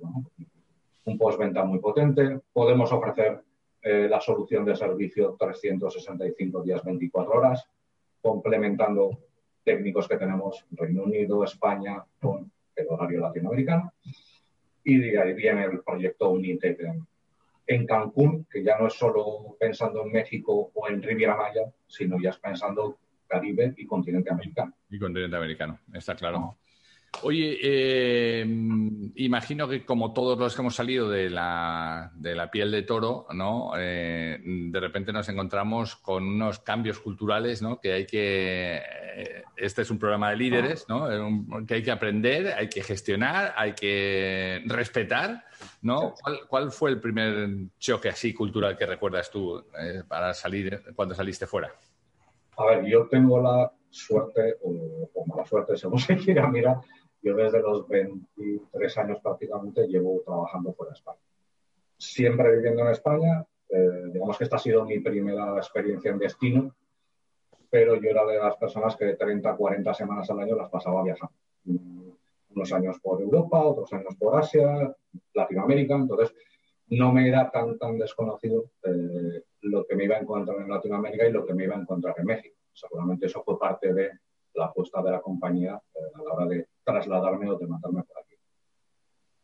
un 1.04 1.18
postventa 1.18 1.62
muy 1.62 1.78
potente. 1.78 2.40
Podemos 2.54 2.90
ofrecer 2.90 3.42
eh, 3.82 4.08
la 4.08 4.18
solución 4.18 4.64
de 4.64 4.74
servicio 4.74 5.36
365 5.38 6.62
días 6.62 6.82
24 6.82 7.32
horas, 7.32 7.68
complementando 8.22 9.18
técnicos 9.62 10.08
que 10.08 10.16
tenemos 10.16 10.64
en 10.70 10.76
Reino 10.78 11.02
Unido, 11.02 11.44
España, 11.44 12.02
con 12.18 12.50
el 12.74 12.86
horario 12.88 13.20
latinoamericano. 13.20 13.92
Y 14.84 14.96
de 14.96 15.20
ahí 15.20 15.34
viene 15.34 15.64
el 15.64 15.80
proyecto 15.80 16.30
Unitec 16.30 16.80
en, 17.66 17.86
Cancún, 17.86 18.46
que 18.50 18.62
ya 18.62 18.78
no 18.78 18.86
es 18.86 18.94
solo 18.94 19.54
pensando 19.60 20.02
en 20.02 20.12
México 20.12 20.70
o 20.72 20.88
en 20.88 21.02
Riviera 21.02 21.36
Maya, 21.36 21.70
sino 21.86 22.16
ya 22.18 22.30
es 22.30 22.38
pensando 22.38 22.96
Caribe 23.28 23.74
y 23.76 23.86
continente 23.86 24.30
americano. 24.30 24.74
Y 24.90 24.98
continente 24.98 25.36
americano, 25.36 25.80
está 25.92 26.14
claro. 26.14 26.56
Oye, 27.22 27.58
eh, 27.62 28.44
imagino 29.16 29.68
que 29.68 29.84
como 29.84 30.12
todos 30.12 30.38
los 30.38 30.54
que 30.54 30.62
hemos 30.62 30.74
salido 30.74 31.08
de 31.08 31.30
la, 31.30 32.12
de 32.14 32.34
la 32.34 32.50
piel 32.50 32.70
de 32.70 32.82
toro, 32.82 33.26
¿no? 33.32 33.72
Eh, 33.78 34.38
de 34.42 34.80
repente 34.80 35.12
nos 35.12 35.28
encontramos 35.28 35.96
con 35.96 36.24
unos 36.24 36.58
cambios 36.60 36.98
culturales, 36.98 37.62
¿no? 37.62 37.80
Que 37.80 37.92
hay 37.92 38.06
que... 38.06 38.82
Eh, 39.16 39.44
este 39.56 39.82
es 39.82 39.90
un 39.90 39.98
programa 39.98 40.30
de 40.30 40.36
líderes, 40.36 40.86
¿no? 40.88 41.08
Que 41.66 41.74
hay 41.74 41.82
que 41.82 41.90
aprender, 41.90 42.48
hay 42.48 42.68
que 42.68 42.82
gestionar, 42.82 43.54
hay 43.56 43.72
que 43.72 44.62
respetar, 44.66 45.46
¿no? 45.80 46.14
¿Cuál, 46.22 46.40
cuál 46.46 46.70
fue 46.70 46.90
el 46.90 47.00
primer 47.00 47.48
choque 47.78 48.10
así 48.10 48.34
cultural 48.34 48.76
que 48.76 48.84
recuerdas 48.84 49.30
tú 49.30 49.64
para 50.06 50.34
salir 50.34 50.82
cuando 50.94 51.14
saliste 51.14 51.46
fuera? 51.46 51.72
A 52.56 52.66
ver, 52.66 52.84
yo 52.84 53.06
tengo 53.08 53.40
la 53.40 53.72
suerte, 53.90 54.56
o, 54.62 55.08
o 55.12 55.26
mala 55.26 55.44
suerte, 55.44 55.76
según 55.76 55.98
se 55.98 56.16
quiera 56.16 56.48
mirar, 56.48 56.80
yo 57.22 57.34
desde 57.34 57.60
los 57.60 57.88
23 57.88 58.98
años 58.98 59.20
prácticamente 59.22 59.86
llevo 59.86 60.22
trabajando 60.24 60.72
fuera 60.72 60.90
de 60.92 60.98
España. 60.98 61.18
Siempre 61.98 62.56
viviendo 62.56 62.82
en 62.82 62.88
España, 62.88 63.44
eh, 63.68 64.10
digamos 64.12 64.38
que 64.38 64.44
esta 64.44 64.56
ha 64.56 64.60
sido 64.60 64.84
mi 64.84 65.00
primera 65.00 65.56
experiencia 65.56 66.10
en 66.10 66.18
destino, 66.18 66.74
pero 67.68 67.96
yo 67.96 68.10
era 68.10 68.24
de 68.26 68.38
las 68.38 68.56
personas 68.56 68.96
que 68.96 69.14
30, 69.14 69.56
40 69.56 69.94
semanas 69.94 70.30
al 70.30 70.40
año 70.40 70.54
las 70.54 70.70
pasaba 70.70 71.02
viajando. 71.02 71.34
Unos 72.54 72.72
años 72.72 72.98
por 73.02 73.20
Europa, 73.20 73.64
otros 73.64 73.92
años 73.92 74.14
por 74.18 74.36
Asia, 74.38 74.94
Latinoamérica, 75.34 75.94
entonces 75.94 76.32
no 76.88 77.12
me 77.12 77.28
era 77.28 77.50
tan, 77.50 77.76
tan 77.76 77.98
desconocido 77.98 78.70
eh, 78.84 79.42
lo 79.70 79.84
que 79.86 79.96
me 79.96 80.04
iba 80.04 80.16
a 80.16 80.20
encontrar 80.20 80.58
en 80.60 80.68
Latinoamérica 80.68 81.26
y 81.26 81.32
lo 81.32 81.44
que 81.44 81.54
me 81.54 81.64
iba 81.64 81.76
a 81.76 81.80
encontrar 81.80 82.14
en 82.18 82.26
México. 82.26 82.56
Seguramente 82.72 83.26
eso 83.26 83.42
fue 83.42 83.58
parte 83.58 83.92
de 83.92 84.10
la 84.54 84.66
apuesta 84.66 85.02
de 85.02 85.10
la 85.10 85.20
compañía 85.20 85.80
eh, 85.94 85.98
a 86.14 86.22
la 86.22 86.32
hora 86.32 86.46
de 86.46 86.68
trasladarme 86.82 87.50
o 87.50 87.58
de 87.58 87.66
matarme 87.66 88.02
por 88.02 88.18
aquí. 88.18 88.34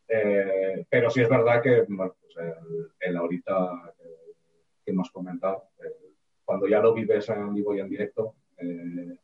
Eh, 0.09 0.87
pero 0.89 1.11
sí 1.11 1.21
es 1.21 1.29
verdad 1.29 1.63
que 1.63 1.85
bueno, 1.89 2.15
pues 2.21 2.35
el, 3.01 3.17
ahorita 3.17 3.95
que 4.85 4.91
hemos 4.91 5.11
comentado, 5.11 5.69
cuando 6.45 6.67
ya 6.67 6.81
lo 6.81 6.93
vives 6.93 7.29
en 7.29 7.55
vivo 7.55 7.75
y 7.75 7.81
en 7.81 7.89
directo, 7.89 8.35
eh, 8.59 9.17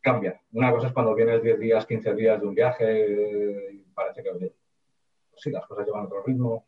cambia. 0.00 0.40
Una 0.52 0.72
cosa 0.72 0.88
es 0.88 0.92
cuando 0.92 1.14
vienes 1.14 1.42
10 1.42 1.58
días, 1.58 1.86
15 1.86 2.14
días 2.14 2.40
de 2.40 2.46
un 2.46 2.54
viaje 2.54 3.72
y 3.72 3.78
parece 3.94 4.22
que 4.22 4.30
pues 4.32 4.52
sí, 5.36 5.50
las 5.50 5.66
cosas 5.66 5.86
llevan 5.86 6.06
otro 6.06 6.22
ritmo, 6.22 6.67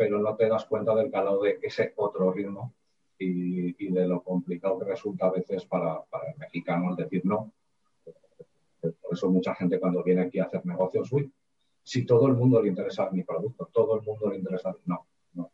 pero 0.00 0.18
no 0.18 0.34
te 0.34 0.48
das 0.48 0.64
cuenta 0.64 0.94
del 0.94 1.10
calado 1.10 1.42
de 1.42 1.58
ese 1.60 1.92
otro 1.96 2.32
ritmo 2.32 2.72
y, 3.18 3.92
de 3.92 4.08
lo 4.08 4.22
complicado 4.22 4.78
que 4.78 4.86
resulta 4.86 5.26
a 5.26 5.30
veces 5.30 5.66
para, 5.66 6.02
el 6.26 6.38
mexicano 6.38 6.88
el 6.88 6.96
decir 6.96 7.20
no. 7.26 7.52
Por 8.80 9.12
eso 9.12 9.28
mucha 9.28 9.54
gente 9.54 9.78
cuando 9.78 10.02
viene 10.02 10.22
aquí 10.22 10.38
a 10.38 10.44
hacer 10.44 10.64
negocios, 10.64 11.12
uy, 11.12 11.30
si 11.82 12.06
todo 12.06 12.28
el 12.28 12.32
mundo 12.32 12.62
le 12.62 12.70
interesa 12.70 13.10
mi 13.10 13.24
producto, 13.24 13.68
todo 13.70 13.96
el 13.96 14.02
mundo 14.06 14.30
le 14.30 14.38
interesa, 14.38 14.74
no, 14.86 15.06
no. 15.34 15.50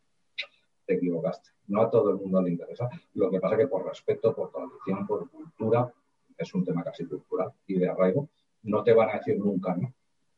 equivocaste. 0.87 1.49
No 1.67 1.81
a 1.81 1.91
todo 1.91 2.11
el 2.11 2.15
mundo 2.15 2.41
le 2.41 2.51
interesa. 2.51 2.89
Lo 3.15 3.29
que 3.29 3.41
pasa 3.41 3.55
es 3.55 3.61
que 3.63 3.67
por 3.67 3.85
respeto, 3.85 4.33
por 4.33 4.49
tradición, 4.49 5.05
por 5.05 5.29
cultura, 5.29 5.93
es 6.37 6.53
un 6.53 6.63
tema 6.63 6.85
casi 6.85 7.05
cultural 7.05 7.51
y 7.67 7.77
de 7.79 7.89
arraigo, 7.89 8.29
no 8.63 8.81
te 8.81 8.93
van 8.93 9.09
a 9.09 9.17
decir 9.17 9.37
nunca 9.37 9.75
no. 9.75 9.93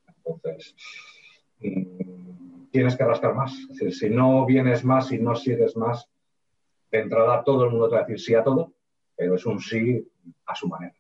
Entonces, 0.08 0.76
mm, 1.60 2.19
tienes 2.72 2.96
que 2.96 3.06
rascar 3.06 3.36
más. 3.36 3.54
Es 3.54 3.68
decir, 3.78 3.94
si 3.94 4.10
no 4.10 4.46
vienes 4.46 4.84
más, 4.84 5.08
si 5.08 5.20
no 5.20 5.36
sigues 5.36 5.76
más, 5.76 6.10
de 6.92 7.00
entrada 7.00 7.44
todo 7.44 7.66
el 7.66 7.72
mundo 7.72 7.90
te 7.90 7.96
va 7.96 8.02
a 8.02 8.06
decir 8.06 8.20
sí 8.20 8.36
a 8.36 8.44
todo, 8.44 8.74
pero 9.16 9.36
es 9.36 9.46
un 9.46 9.60
sí 9.60 10.08
a 10.46 10.56
su 10.56 10.68
manera. 10.68 10.94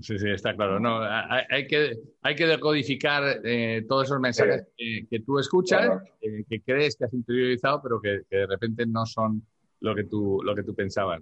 Sí, 0.00 0.18
sí, 0.18 0.30
está 0.30 0.54
claro. 0.54 0.78
No, 0.78 1.00
hay, 1.02 1.66
que, 1.66 1.98
hay 2.22 2.34
que 2.34 2.46
decodificar 2.46 3.40
eh, 3.44 3.84
todos 3.88 4.04
esos 4.04 4.20
mensajes 4.20 4.68
que, 4.76 5.20
tú 5.26 5.38
escuchas, 5.38 6.02
eh, 6.20 6.44
que 6.48 6.62
crees 6.62 6.96
que 6.96 7.04
has 7.04 7.12
interiorizado, 7.12 7.82
pero 7.82 8.00
que, 8.00 8.22
de 8.30 8.46
repente 8.46 8.86
no 8.86 9.04
son 9.04 9.44
lo 9.80 9.94
que 9.94 10.04
tú, 10.04 10.40
lo 10.42 10.54
que 10.54 10.62
tú 10.62 10.74
pensabas. 10.74 11.20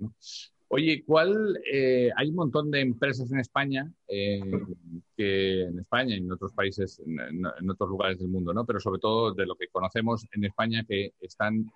Oye, 0.72 1.02
¿cuál? 1.04 1.58
Eh, 1.72 2.10
hay 2.16 2.28
un 2.28 2.36
montón 2.36 2.70
de 2.70 2.80
empresas 2.80 3.30
en 3.32 3.40
España, 3.40 3.92
que 4.06 5.62
en 5.62 5.80
España 5.80 6.14
y 6.14 6.18
en 6.18 6.30
otros 6.30 6.52
países, 6.52 7.02
en, 7.04 7.70
otros 7.70 7.90
lugares 7.90 8.18
del 8.18 8.28
mundo, 8.28 8.54
¿no? 8.54 8.64
Pero 8.64 8.78
sobre 8.78 9.00
todo 9.00 9.34
de 9.34 9.46
lo 9.46 9.56
que 9.56 9.66
conocemos 9.68 10.26
en 10.32 10.44
España, 10.44 10.84
que 10.88 11.12
están 11.20 11.70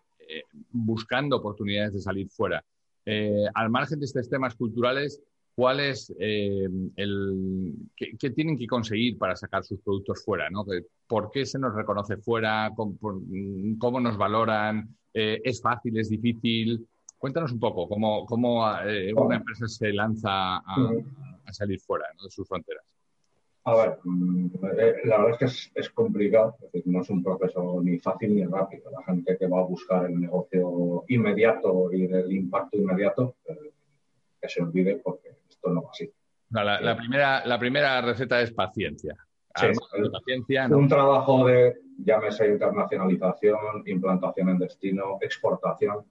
buscando 0.70 1.36
oportunidades 1.36 1.94
de 1.94 2.00
salir 2.00 2.28
fuera. 2.30 2.64
al 3.54 3.70
margen 3.70 3.98
de 3.98 4.06
estos 4.06 4.28
temas 4.28 4.54
culturales, 4.54 5.20
cuál 5.54 5.80
es 5.80 6.12
eh, 6.18 6.68
el 6.96 7.74
qué, 7.96 8.30
tienen 8.30 8.58
que 8.58 8.66
conseguir 8.66 9.18
para 9.18 9.36
sacar 9.36 9.64
sus 9.64 9.80
productos 9.80 10.24
fuera. 10.24 10.48
¿Por 11.06 11.30
qué 11.30 11.46
se 11.46 11.58
nos 11.58 11.74
reconoce 11.74 12.16
fuera? 12.16 12.70
¿Cómo, 12.74 14.00
nos 14.00 14.16
valoran? 14.16 14.96
Eh, 15.12 15.40
¿Es 15.44 15.60
fácil? 15.60 15.98
¿Es 15.98 16.08
difícil? 16.08 16.86
Cuéntanos 17.24 17.52
un 17.52 17.58
poco 17.58 17.88
cómo, 17.88 18.26
cómo 18.26 18.70
eh, 18.82 19.10
una 19.14 19.36
empresa 19.36 19.66
se 19.66 19.94
lanza 19.94 20.56
a, 20.56 20.92
salir 21.52 21.80
fuera 21.80 22.04
de 22.22 22.28
sus 22.28 22.46
fronteras. 22.46 22.84
A 23.64 23.74
ver, 23.74 23.98
mm, 24.04 24.48
la 25.04 25.16
verdad 25.16 25.38
es 25.40 25.70
que 25.72 25.80
es, 25.80 25.88
complicado, 25.88 26.54
no 26.84 27.00
es 27.00 27.08
un 27.08 27.24
proceso 27.24 27.80
ni 27.82 27.98
fácil 27.98 28.34
ni 28.34 28.44
rápido. 28.44 28.90
La 28.90 29.02
gente 29.04 29.38
que 29.38 29.46
va 29.46 29.60
a 29.60 29.64
buscar 29.64 30.04
el 30.04 30.20
negocio 30.20 31.04
inmediato 31.08 31.90
y 31.94 32.04
el 32.04 32.30
impacto 32.30 32.76
inmediato, 32.76 33.36
que 34.38 34.46
se 34.46 34.60
olvide 34.60 34.96
porque 34.96 35.30
esto 35.48 35.70
no 35.70 35.82
va 35.82 35.88
así. 35.92 36.12
la, 36.50 36.94
primera, 36.94 37.46
la 37.46 37.58
primera 37.58 38.02
receta 38.02 38.42
es 38.42 38.52
paciencia. 38.52 39.16
paciencia 39.54 40.68
Un 40.68 40.88
trabajo 40.90 41.46
de, 41.46 41.74
llámese 42.04 42.48
internacionalización, 42.48 43.82
implantación 43.86 44.50
en 44.50 44.58
destino, 44.58 45.16
exportación. 45.22 46.04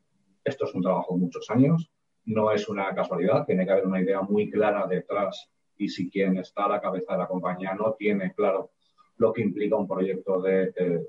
Esto 0.43 0.65
es 0.65 0.73
un 0.73 0.82
trabajo 0.82 1.13
de 1.13 1.21
muchos 1.21 1.49
años, 1.49 1.91
no 2.25 2.51
es 2.51 2.67
una 2.69 2.93
casualidad, 2.93 3.45
tiene 3.45 3.65
que 3.65 3.71
haber 3.71 3.88
una 3.88 4.01
idea 4.01 4.21
muy 4.21 4.49
clara 4.49 4.86
detrás 4.88 5.49
y 5.77 5.89
si 5.89 6.10
quien 6.10 6.38
está 6.38 6.65
a 6.65 6.69
la 6.69 6.82
cabeza 6.82 7.13
de 7.13 7.19
la 7.19 7.27
compañía 7.27 7.73
no 7.73 7.93
tiene 7.93 8.34
claro 8.34 8.71
lo 9.17 9.34
que 9.34 9.41
implica 9.41 9.75
un 9.75 9.88
proyecto 9.88 10.41
de 10.41 10.73
eh, 10.75 11.08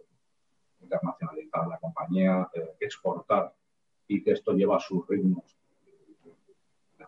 internacionalizar 0.80 1.66
la 1.66 1.78
compañía, 1.78 2.48
exportar 2.80 3.52
y 4.08 4.22
que 4.22 4.32
esto 4.32 4.52
lleva 4.52 4.78
sus 4.80 5.06
ritmos 5.08 5.56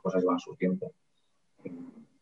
cosas 0.06 0.22
llevan 0.22 0.38
su 0.38 0.54
tiempo. 0.54 0.92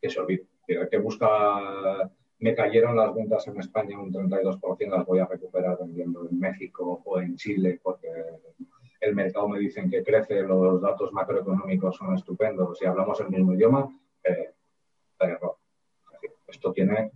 Que 0.01 0.09
se 0.09 0.19
olvide. 0.21 0.47
Que 0.91 0.99
busca, 0.99 2.11
me 2.39 2.55
cayeron 2.55 2.97
las 2.97 3.15
ventas 3.15 3.47
en 3.49 3.61
España 3.61 4.01
un 4.01 4.11
32%, 4.11 4.89
las 4.89 5.07
voy 5.07 5.19
a 5.19 5.27
recuperar 5.27 5.77
vendiendo 5.79 6.27
en 6.27 6.39
México 6.39 7.03
o 7.05 7.21
en 7.21 7.37
Chile 7.37 7.79
porque 7.83 8.09
el 9.05 9.15
mercado 9.15 9.49
me 9.49 9.59
dicen 9.59 9.91
que 9.91 10.03
crece, 10.03 10.43
los 10.43 10.81
datos 10.81 11.13
macroeconómicos 11.13 11.97
son 11.97 12.15
estupendos, 12.15 12.79
si 12.79 12.87
hablamos 12.87 13.21
el 13.21 13.29
mismo 13.29 13.53
idioma, 13.53 13.89
eh, 14.25 14.51
Esto 16.49 16.73
tiene, 16.73 17.11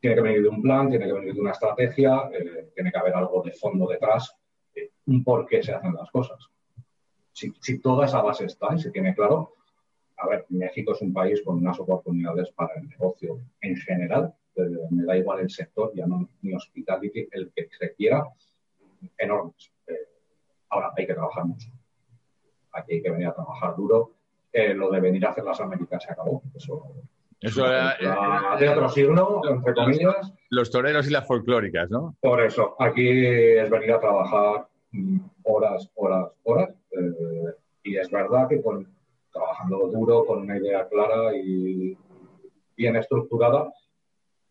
tiene 0.00 0.16
que 0.16 0.22
venir 0.22 0.42
de 0.42 0.48
un 0.48 0.60
plan, 0.60 0.90
tiene 0.90 1.06
que 1.06 1.12
venir 1.12 1.34
de 1.34 1.40
una 1.40 1.52
estrategia, 1.52 2.28
eh, 2.32 2.70
tiene 2.74 2.90
que 2.92 2.98
haber 2.98 3.14
algo 3.14 3.42
de 3.42 3.52
fondo 3.52 3.86
detrás, 3.86 4.36
eh, 4.74 4.90
un 5.06 5.24
por 5.24 5.46
qué 5.46 5.62
se 5.62 5.72
hacen 5.72 5.94
las 5.94 6.10
cosas. 6.10 6.38
Si, 7.32 7.78
toda 7.78 8.04
esa 8.04 8.20
base 8.20 8.44
está 8.44 8.74
y 8.74 8.78
se 8.78 8.90
tiene 8.90 9.14
claro, 9.14 9.54
a 10.18 10.28
ver, 10.28 10.44
México 10.50 10.92
es 10.92 11.00
un 11.00 11.12
país 11.12 11.42
con 11.42 11.56
unas 11.56 11.80
oportunidades 11.80 12.50
para 12.52 12.74
el 12.74 12.88
negocio 12.88 13.40
en 13.62 13.76
general, 13.76 14.34
me 14.90 15.04
da 15.04 15.16
igual 15.16 15.40
el 15.40 15.50
sector, 15.50 15.92
ya 15.94 16.06
no 16.06 16.28
ni 16.42 16.54
hospitality, 16.54 17.28
el 17.30 17.50
que 17.52 17.68
se 17.78 17.94
quiera, 17.94 18.22
enormes. 19.18 19.72
Eh, 19.86 20.11
ahora 20.72 20.92
hay 20.96 21.06
que 21.06 21.14
trabajar 21.14 21.44
mucho. 21.44 21.68
Aquí 22.72 22.94
hay 22.94 23.02
que 23.02 23.10
venir 23.10 23.28
a 23.28 23.34
trabajar 23.34 23.76
duro. 23.76 24.12
Eh, 24.52 24.74
lo 24.74 24.90
de 24.90 25.00
venir 25.00 25.24
a 25.26 25.30
hacer 25.30 25.44
las 25.44 25.60
Américas 25.60 26.02
se 26.02 26.12
acabó. 26.12 26.42
Eso, 26.54 26.82
eso 27.40 27.66
era, 27.66 28.56
de 28.58 28.68
otro 28.68 28.88
siglo, 28.88 29.42
entre 29.48 29.74
comillas. 29.74 30.32
Los 30.50 30.70
toreros 30.70 31.06
y 31.06 31.10
las 31.10 31.26
folclóricas, 31.26 31.90
¿no? 31.90 32.16
Por 32.20 32.42
eso, 32.42 32.76
aquí 32.78 33.26
es 33.26 33.70
venir 33.70 33.92
a 33.92 34.00
trabajar 34.00 34.66
mm, 34.90 35.18
horas, 35.44 35.90
horas, 35.94 36.30
horas. 36.44 36.70
Eh, 36.90 37.54
y 37.84 37.96
es 37.96 38.10
verdad 38.10 38.48
que 38.48 38.62
con 38.62 38.86
trabajando 39.32 39.88
duro, 39.88 40.24
con 40.26 40.42
una 40.42 40.58
idea 40.58 40.86
clara 40.88 41.34
y 41.34 41.96
bien 42.76 42.96
estructurada, 42.96 43.72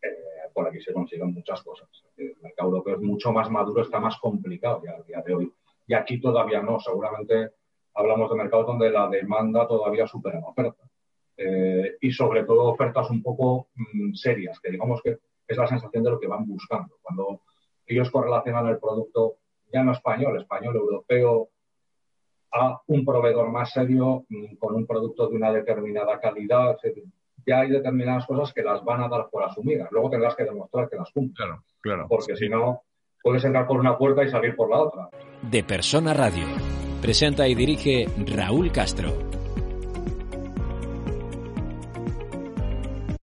eh, 0.01 0.49
por 0.53 0.67
aquí 0.67 0.81
se 0.81 0.93
consiguen 0.93 1.33
muchas 1.33 1.61
cosas. 1.61 1.87
El 2.17 2.35
mercado 2.41 2.69
europeo 2.69 2.95
es 2.95 3.01
mucho 3.01 3.31
más 3.31 3.49
maduro, 3.49 3.83
está 3.83 3.99
más 3.99 4.17
complicado 4.17 4.81
ya 4.83 4.93
al 4.93 5.05
día 5.05 5.21
de 5.25 5.35
hoy. 5.35 5.53
Y 5.91 5.93
aquí 5.93 6.21
todavía 6.21 6.61
no, 6.61 6.79
seguramente 6.79 7.51
hablamos 7.95 8.29
de 8.29 8.37
mercados 8.37 8.65
donde 8.65 8.89
la 8.89 9.09
demanda 9.09 9.67
todavía 9.67 10.07
supera 10.07 10.39
la 10.39 10.47
oferta. 10.47 10.83
Eh, 11.35 11.97
y 11.99 12.13
sobre 12.13 12.45
todo 12.45 12.71
ofertas 12.71 13.09
un 13.09 13.21
poco 13.21 13.67
mm, 13.75 14.13
serias, 14.13 14.57
que 14.61 14.71
digamos 14.71 15.01
que 15.01 15.17
es 15.45 15.57
la 15.57 15.67
sensación 15.67 16.01
de 16.01 16.11
lo 16.11 16.17
que 16.17 16.27
van 16.27 16.47
buscando. 16.47 16.95
Cuando 17.01 17.41
ellos 17.85 18.09
correlacionan 18.09 18.67
el 18.67 18.79
producto 18.79 19.35
ya 19.69 19.83
no 19.83 19.91
español, 19.91 20.37
español, 20.39 20.77
europeo, 20.77 21.49
a 22.53 22.81
un 22.87 23.03
proveedor 23.03 23.51
más 23.51 23.73
serio 23.73 24.23
mm, 24.29 24.55
con 24.55 24.75
un 24.75 24.87
producto 24.87 25.27
de 25.27 25.35
una 25.35 25.51
determinada 25.51 26.21
calidad. 26.21 26.77
Ya 27.45 27.59
hay 27.59 27.69
determinadas 27.69 28.25
cosas 28.25 28.53
que 28.53 28.63
las 28.63 28.81
van 28.85 29.03
a 29.03 29.09
dar 29.09 29.27
por 29.29 29.43
asumidas. 29.43 29.91
Luego 29.91 30.09
tendrás 30.09 30.37
que 30.37 30.45
demostrar 30.45 30.89
que 30.89 30.95
las 30.95 31.11
cumplen. 31.11 31.35
Claro, 31.35 31.63
claro. 31.81 32.07
Porque 32.07 32.37
si 32.37 32.47
no, 32.47 32.83
puedes 33.21 33.43
entrar 33.43 33.67
por 33.67 33.79
una 33.79 33.97
puerta 33.97 34.23
y 34.23 34.29
salir 34.29 34.55
por 34.55 34.69
la 34.69 34.81
otra. 34.81 35.09
De 35.41 35.63
Persona 35.63 36.13
Radio. 36.13 36.45
Presenta 37.01 37.47
y 37.47 37.55
dirige 37.55 38.07
Raúl 38.27 38.71
Castro. 38.71 39.31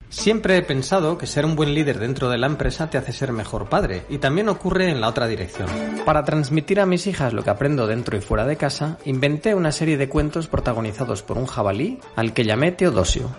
Siempre 0.09 0.57
he 0.57 0.61
pensado 0.61 1.17
que 1.17 1.27
ser 1.27 1.45
un 1.45 1.55
buen 1.55 1.73
líder 1.73 1.99
dentro 1.99 2.29
de 2.29 2.37
la 2.37 2.47
empresa 2.47 2.89
te 2.89 2.97
hace 2.97 3.13
ser 3.13 3.31
mejor 3.31 3.69
padre, 3.69 4.03
y 4.09 4.17
también 4.17 4.49
ocurre 4.49 4.89
en 4.89 4.99
la 4.99 5.09
otra 5.09 5.27
dirección. 5.27 5.69
Para 6.05 6.23
transmitir 6.23 6.79
a 6.79 6.85
mis 6.85 7.05
hijas 7.07 7.33
lo 7.33 7.43
que 7.43 7.51
aprendo 7.51 7.87
dentro 7.87 8.17
y 8.17 8.21
fuera 8.21 8.45
de 8.45 8.57
casa, 8.57 8.97
inventé 9.05 9.53
una 9.53 9.71
serie 9.71 9.95
de 9.95 10.09
cuentos 10.09 10.47
protagonizados 10.47 11.21
por 11.21 11.37
un 11.37 11.45
jabalí 11.45 11.99
al 12.15 12.33
que 12.33 12.45
llamé 12.45 12.71
Teodosio. 12.71 13.29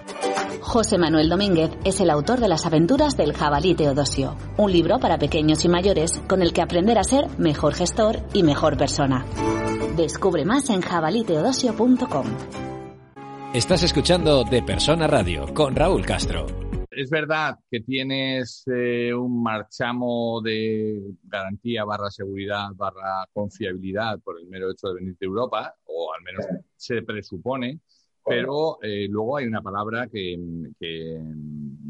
José 0.68 0.98
Manuel 0.98 1.30
Domínguez 1.30 1.70
es 1.86 1.98
el 2.02 2.10
autor 2.10 2.40
de 2.40 2.48
Las 2.48 2.66
aventuras 2.66 3.16
del 3.16 3.32
jabalí 3.32 3.74
Teodosio, 3.74 4.36
un 4.58 4.70
libro 4.70 4.98
para 4.98 5.16
pequeños 5.16 5.64
y 5.64 5.68
mayores 5.70 6.18
con 6.28 6.42
el 6.42 6.52
que 6.52 6.60
aprender 6.60 6.98
a 6.98 7.04
ser 7.04 7.26
mejor 7.38 7.72
gestor 7.72 8.18
y 8.34 8.42
mejor 8.42 8.76
persona. 8.76 9.24
Descubre 9.96 10.44
más 10.44 10.68
en 10.68 10.82
jabaliteodosio.com. 10.82 12.26
Estás 13.54 13.82
escuchando 13.82 14.44
De 14.44 14.62
Persona 14.62 15.06
Radio 15.06 15.46
con 15.54 15.74
Raúl 15.74 16.04
Castro 16.04 16.44
es 16.98 17.10
verdad 17.10 17.60
que 17.70 17.80
tienes 17.80 18.64
eh, 18.66 19.14
un 19.14 19.40
marchamo 19.40 20.40
de 20.42 21.00
garantía 21.22 21.84
barra 21.84 22.10
seguridad 22.10 22.70
barra 22.74 23.24
confiabilidad 23.32 24.18
por 24.18 24.40
el 24.40 24.48
mero 24.48 24.72
hecho 24.72 24.88
de 24.88 24.94
venir 24.94 25.16
de 25.16 25.26
Europa, 25.26 25.76
o 25.84 26.12
al 26.12 26.24
menos 26.24 26.44
se 26.76 27.02
presupone, 27.02 27.78
pero 28.28 28.78
eh, 28.82 29.06
luego 29.08 29.36
hay 29.36 29.46
una 29.46 29.62
palabra 29.62 30.08
que, 30.08 30.38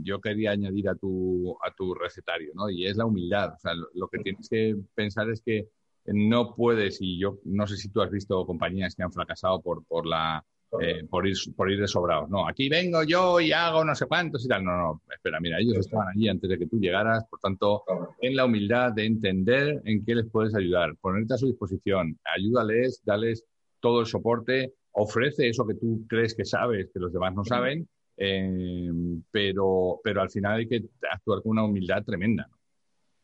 yo 0.02 0.20
quería 0.20 0.52
añadir 0.52 0.88
a 0.88 0.94
tu, 0.94 1.56
a 1.62 1.70
tu 1.74 1.94
recetario, 1.94 2.52
¿no? 2.54 2.70
Y 2.70 2.86
es 2.86 2.96
la 2.96 3.04
humildad. 3.04 3.54
O 3.54 3.58
sea, 3.58 3.72
lo 3.74 4.08
que 4.08 4.18
tienes 4.20 4.48
que 4.48 4.74
pensar 4.94 5.28
es 5.28 5.42
que 5.42 5.68
no 6.06 6.54
puedes, 6.54 6.98
y 7.02 7.18
yo 7.18 7.38
no 7.44 7.66
sé 7.66 7.76
si 7.76 7.90
tú 7.90 8.00
has 8.00 8.10
visto 8.10 8.46
compañías 8.46 8.94
que 8.94 9.02
han 9.02 9.12
fracasado 9.12 9.60
por, 9.60 9.84
por 9.84 10.06
la 10.06 10.42
eh, 10.80 11.04
por, 11.08 11.26
ir, 11.26 11.34
por 11.56 11.70
ir 11.70 11.80
de 11.80 11.88
sobrados. 11.88 12.28
No, 12.28 12.46
aquí 12.46 12.68
vengo 12.68 13.02
yo 13.02 13.40
y 13.40 13.52
hago 13.52 13.84
no 13.84 13.94
sé 13.94 14.04
cuántos 14.04 14.44
y 14.44 14.48
tal. 14.48 14.64
No, 14.64 14.76
no, 14.76 15.02
espera, 15.10 15.40
mira, 15.40 15.58
ellos 15.58 15.78
estaban 15.78 16.08
allí 16.08 16.28
antes 16.28 16.50
de 16.50 16.58
que 16.58 16.66
tú 16.66 16.78
llegaras, 16.78 17.24
por 17.24 17.40
tanto, 17.40 17.84
en 18.20 18.36
la 18.36 18.44
humildad 18.44 18.92
de 18.92 19.06
entender 19.06 19.80
en 19.86 20.04
qué 20.04 20.14
les 20.14 20.26
puedes 20.30 20.54
ayudar, 20.54 20.94
ponerte 21.00 21.34
a 21.34 21.38
su 21.38 21.46
disposición, 21.46 22.18
ayúdales, 22.36 23.02
dales 23.04 23.44
todo 23.80 24.00
el 24.00 24.06
soporte, 24.06 24.74
ofrece 24.98 25.48
eso 25.48 25.66
que 25.66 25.74
tú 25.74 26.04
crees 26.08 26.34
que 26.34 26.44
sabes, 26.44 26.90
que 26.92 27.00
los 27.00 27.12
demás 27.12 27.34
no 27.34 27.44
saben, 27.44 27.88
eh, 28.16 28.90
pero, 29.30 30.00
pero 30.02 30.20
al 30.20 30.30
final 30.30 30.58
hay 30.58 30.68
que 30.68 30.84
actuar 31.10 31.42
con 31.42 31.52
una 31.52 31.64
humildad 31.64 32.04
tremenda. 32.04 32.48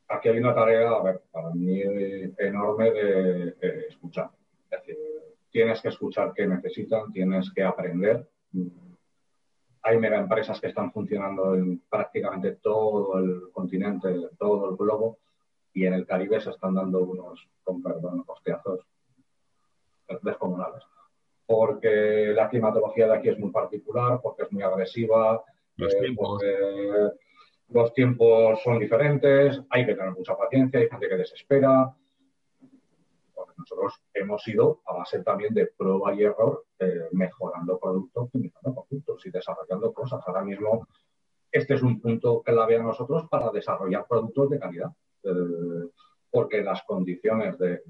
Aquí 0.08 0.28
hay 0.28 0.38
una 0.38 0.54
tarea, 0.54 0.88
a 0.88 1.02
ver, 1.02 1.22
para 1.32 1.50
mí 1.50 1.82
enorme 2.38 2.90
de, 2.92 3.52
de 3.52 3.86
escuchar. 3.88 4.30
Es 4.70 4.80
decir, 4.80 4.96
tienes 5.50 5.80
que 5.80 5.88
escuchar 5.88 6.32
qué 6.34 6.46
necesitan, 6.46 7.12
tienes 7.12 7.50
que 7.52 7.62
aprender. 7.62 8.28
Hay 9.82 9.98
mega 9.98 10.18
empresas 10.18 10.60
que 10.60 10.68
están 10.68 10.92
funcionando 10.92 11.54
en 11.54 11.80
prácticamente 11.88 12.52
todo 12.56 13.18
el 13.18 13.50
continente, 13.52 14.08
todo 14.38 14.70
el 14.70 14.76
globo, 14.76 15.18
y 15.72 15.86
en 15.86 15.94
el 15.94 16.06
Caribe 16.06 16.40
se 16.40 16.50
están 16.50 16.74
dando 16.74 17.00
unos, 17.00 17.48
con 17.64 17.82
perdón, 17.82 18.22
hostiazos 18.26 18.80
descomunales. 20.22 20.82
Porque 21.46 22.32
la 22.34 22.48
climatología 22.48 23.06
de 23.06 23.14
aquí 23.16 23.28
es 23.28 23.38
muy 23.38 23.50
particular, 23.50 24.20
porque 24.22 24.44
es 24.44 24.52
muy 24.52 24.62
agresiva, 24.62 25.42
los, 25.76 25.94
eh, 25.94 26.14
porque 26.16 27.10
los 27.68 27.92
tiempos 27.92 28.62
son 28.62 28.78
diferentes, 28.78 29.60
hay 29.70 29.84
que 29.84 29.94
tener 29.94 30.12
mucha 30.12 30.36
paciencia, 30.36 30.80
hay 30.80 30.88
gente 30.88 31.08
que 31.08 31.16
desespera. 31.16 31.94
Porque 33.34 33.54
nosotros 33.58 34.00
hemos 34.14 34.46
ido 34.48 34.80
a 34.86 34.94
base 34.94 35.22
también 35.22 35.52
de 35.52 35.66
prueba 35.66 36.14
y 36.14 36.22
error, 36.22 36.64
eh, 36.78 37.08
mejorando 37.12 37.78
productos, 37.78 38.24
optimizando 38.24 38.74
productos 38.88 39.26
y 39.26 39.30
desarrollando 39.30 39.92
cosas. 39.92 40.22
Ahora 40.26 40.44
mismo, 40.44 40.86
este 41.52 41.74
es 41.74 41.82
un 41.82 42.00
punto 42.00 42.42
clave 42.42 42.76
a 42.76 42.82
nosotros 42.82 43.28
para 43.28 43.50
desarrollar 43.50 44.06
productos 44.08 44.50
de 44.50 44.58
calidad. 44.58 44.90
Eh, 45.22 45.88
porque 46.34 46.62
las 46.62 46.82
condiciones 46.82 47.56
de 47.58 47.82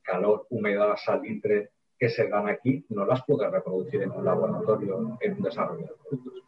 calor, 0.00 0.46
humedad, 0.48 0.96
salitre 0.96 1.72
que 1.98 2.08
se 2.08 2.28
dan 2.28 2.48
aquí 2.48 2.84
no 2.90 3.06
las 3.06 3.24
puede 3.24 3.48
reproducir 3.50 4.02
en 4.02 4.10
un 4.10 4.24
laboratorio 4.24 5.16
en 5.20 5.32
un 5.32 5.42
desarrollo 5.42 5.86
de 5.86 5.92
productos. 6.08 6.42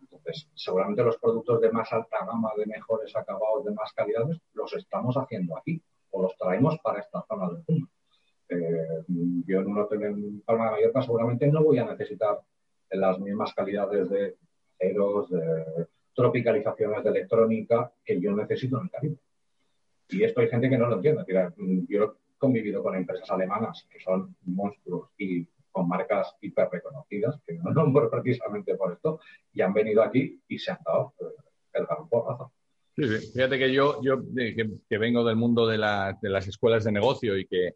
Entonces, 0.00 0.48
seguramente 0.54 1.02
los 1.02 1.18
productos 1.18 1.60
de 1.60 1.70
más 1.70 1.92
alta 1.92 2.24
gama, 2.26 2.50
de 2.56 2.66
mejores 2.66 3.14
acabados, 3.14 3.64
de 3.64 3.72
más 3.72 3.92
calidades, 3.92 4.38
los 4.54 4.72
estamos 4.74 5.16
haciendo 5.16 5.56
aquí 5.56 5.80
o 6.10 6.22
los 6.22 6.36
traemos 6.36 6.78
para 6.82 7.00
esta 7.00 7.22
zona 7.28 7.48
del 7.48 7.64
mundo. 7.66 7.88
Eh, 8.48 9.04
yo 9.46 9.60
en 9.60 9.66
un 9.66 9.78
hotel 9.78 10.02
en 10.04 10.40
Palma 10.40 10.66
de 10.66 10.70
Mallorca 10.72 11.02
seguramente 11.02 11.46
no 11.48 11.62
voy 11.62 11.78
a 11.78 11.84
necesitar 11.84 12.40
las 12.90 13.18
mismas 13.20 13.52
calidades 13.54 14.08
de 14.08 14.36
ceros, 14.78 15.30
de 15.30 15.86
tropicalizaciones 16.14 17.04
de 17.04 17.10
electrónica 17.10 17.92
que 18.04 18.20
yo 18.20 18.32
necesito 18.32 18.78
en 18.78 18.84
el 18.84 18.90
Caribe. 18.90 19.16
Y 20.10 20.24
esto 20.24 20.40
hay 20.40 20.48
gente 20.48 20.70
que 20.70 20.78
no 20.78 20.88
lo 20.88 20.96
entiende. 20.96 21.24
Yo 21.88 22.16
convivido 22.38 22.82
con 22.82 22.94
empresas 22.94 23.30
alemanas 23.30 23.86
que 23.90 24.00
son 24.00 24.34
monstruos 24.44 25.10
y 25.18 25.46
con 25.70 25.88
marcas 25.88 26.34
hiper 26.40 26.68
reconocidas, 26.70 27.40
que 27.46 27.54
no 27.54 27.70
nombro 27.74 28.10
precisamente 28.10 28.74
por 28.76 28.92
esto, 28.92 29.20
y 29.52 29.60
han 29.60 29.72
venido 29.72 30.02
aquí 30.02 30.40
y 30.48 30.58
se 30.58 30.70
han 30.70 30.78
dado 30.84 31.14
eh, 31.20 31.24
el 31.74 31.86
gran 31.86 32.08
porrazo. 32.08 32.52
Sí, 32.96 33.04
sí. 33.04 33.32
Fíjate 33.32 33.58
que 33.58 33.72
yo, 33.72 34.02
yo 34.02 34.20
que, 34.34 34.98
vengo 34.98 35.22
del 35.22 35.36
mundo 35.36 35.68
de, 35.68 35.76
de, 35.76 36.28
las 36.28 36.48
escuelas 36.48 36.82
de 36.82 36.90
negocio 36.90 37.38
y 37.38 37.46
que, 37.46 37.74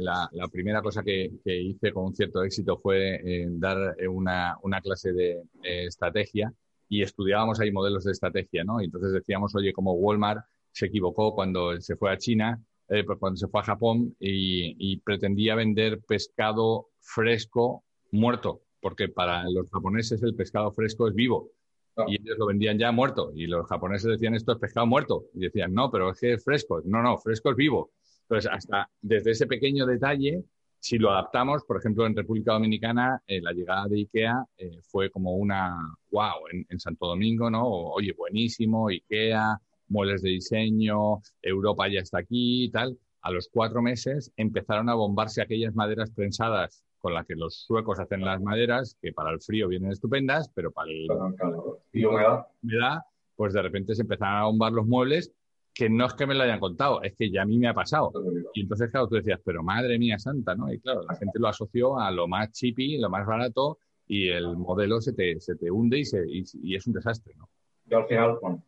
la, 0.00 0.28
primera 0.50 0.82
cosa 0.82 1.04
que, 1.04 1.30
hice 1.44 1.92
con 1.92 2.06
un 2.06 2.16
cierto 2.16 2.42
éxito 2.42 2.76
fue 2.78 3.20
eh, 3.24 3.46
dar 3.48 3.96
una, 4.08 4.56
una, 4.62 4.80
clase 4.80 5.12
de 5.12 5.40
estrategia 5.62 6.52
y 6.88 7.02
estudiábamos 7.02 7.60
ahí 7.60 7.70
modelos 7.70 8.04
de 8.04 8.12
estrategia, 8.12 8.64
¿no? 8.64 8.80
Y 8.80 8.86
entonces 8.86 9.12
decíamos, 9.12 9.54
oye, 9.54 9.72
como 9.72 9.92
Walmart 9.92 10.44
se 10.72 10.86
equivocó 10.86 11.34
cuando 11.34 11.80
se 11.80 11.96
fue 11.96 12.12
a 12.12 12.18
China, 12.18 12.60
eh, 12.88 13.04
pues 13.04 13.18
cuando 13.18 13.36
se 13.36 13.48
fue 13.48 13.60
a 13.60 13.64
Japón 13.64 14.14
y, 14.20 14.96
pretendía 14.98 15.54
vender 15.54 16.00
pescado 16.06 16.88
fresco 17.00 17.84
muerto, 18.10 18.62
porque 18.80 19.08
para 19.08 19.48
los 19.50 19.70
japoneses 19.70 20.22
el 20.22 20.34
pescado 20.34 20.70
fresco 20.72 21.08
es 21.08 21.14
vivo. 21.14 21.50
Ah. 21.96 22.04
Y 22.08 22.14
ellos 22.14 22.36
lo 22.38 22.46
vendían 22.46 22.78
ya 22.78 22.92
muerto. 22.92 23.32
Y 23.34 23.46
los 23.46 23.66
japoneses 23.66 24.10
decían 24.10 24.34
esto 24.34 24.52
es 24.52 24.58
pescado 24.58 24.86
muerto. 24.86 25.26
Y 25.34 25.40
decían, 25.40 25.72
no, 25.72 25.90
pero 25.90 26.10
es 26.10 26.20
que 26.20 26.34
es 26.34 26.44
fresco. 26.44 26.82
No, 26.84 27.02
no, 27.02 27.16
fresco 27.18 27.50
es 27.50 27.56
vivo. 27.56 27.92
Entonces, 28.22 28.50
hasta 28.52 28.90
desde 29.00 29.30
ese 29.32 29.46
pequeño 29.46 29.86
detalle, 29.86 30.44
si 30.78 30.98
lo 30.98 31.10
adaptamos, 31.10 31.64
por 31.64 31.78
ejemplo, 31.78 32.06
en 32.06 32.14
República 32.14 32.52
Dominicana, 32.52 33.22
eh, 33.26 33.40
la 33.40 33.52
llegada 33.52 33.86
de 33.88 34.00
IKEA 34.00 34.44
eh, 34.58 34.80
fue 34.82 35.10
como 35.10 35.34
una, 35.36 35.76
wow, 36.10 36.48
en, 36.52 36.66
en, 36.68 36.78
Santo 36.78 37.06
Domingo, 37.06 37.48
¿no? 37.48 37.66
Oye, 37.66 38.12
buenísimo, 38.12 38.88
IKEA, 38.88 39.58
muebles 39.88 40.22
de 40.22 40.30
diseño, 40.30 41.20
Europa 41.42 41.88
ya 41.88 42.00
está 42.00 42.18
aquí 42.18 42.64
y 42.64 42.70
tal. 42.70 42.98
A 43.22 43.30
los 43.30 43.48
cuatro 43.48 43.82
meses 43.82 44.32
empezaron 44.36 44.88
a 44.88 44.94
bombarse 44.94 45.42
aquellas 45.42 45.74
maderas 45.74 46.10
prensadas 46.10 46.84
con 46.98 47.14
las 47.14 47.26
que 47.26 47.34
los 47.34 47.54
suecos 47.54 47.98
hacen 47.98 48.24
las 48.24 48.40
maderas, 48.40 48.96
que 49.00 49.12
para 49.12 49.30
el 49.30 49.40
frío 49.40 49.68
vienen 49.68 49.92
estupendas, 49.92 50.50
pero 50.54 50.72
para 50.72 50.90
el 50.90 51.06
calor 51.36 51.80
y 51.92 52.04
humedad, 52.04 53.00
pues 53.36 53.52
de 53.52 53.62
repente 53.62 53.94
se 53.94 54.02
empezaron 54.02 54.36
a 54.36 54.44
bombar 54.44 54.72
los 54.72 54.86
muebles 54.86 55.32
que 55.74 55.90
no 55.90 56.06
es 56.06 56.14
que 56.14 56.26
me 56.26 56.34
lo 56.34 56.44
hayan 56.44 56.60
contado, 56.60 57.02
es 57.02 57.14
que 57.16 57.30
ya 57.30 57.42
a 57.42 57.44
mí 57.44 57.58
me 57.58 57.66
ha 57.66 57.74
pasado. 57.74 58.12
Y 58.54 58.62
entonces, 58.62 58.90
claro, 58.90 59.08
tú 59.08 59.16
decías, 59.16 59.40
pero 59.44 59.62
madre 59.62 59.98
mía 59.98 60.18
santa, 60.18 60.54
¿no? 60.54 60.72
Y 60.72 60.78
claro, 60.78 61.02
la 61.02 61.16
gente 61.16 61.38
lo 61.40 61.48
asoció 61.48 61.98
a 61.98 62.12
lo 62.12 62.28
más 62.28 62.52
chippy, 62.52 62.98
lo 62.98 63.10
más 63.10 63.26
barato, 63.26 63.78
y 64.06 64.28
el 64.28 64.56
modelo 64.56 65.00
se 65.00 65.12
te, 65.12 65.40
se 65.40 65.56
te 65.56 65.70
hunde 65.70 65.98
y, 65.98 66.04
se, 66.04 66.22
y, 66.28 66.76
es 66.76 66.86
un 66.86 66.92
desastre, 66.92 67.34
¿no? 67.36 67.48
Yo 67.86 67.98
al 67.98 68.06
final, 68.06 68.38
bueno, 68.40 68.62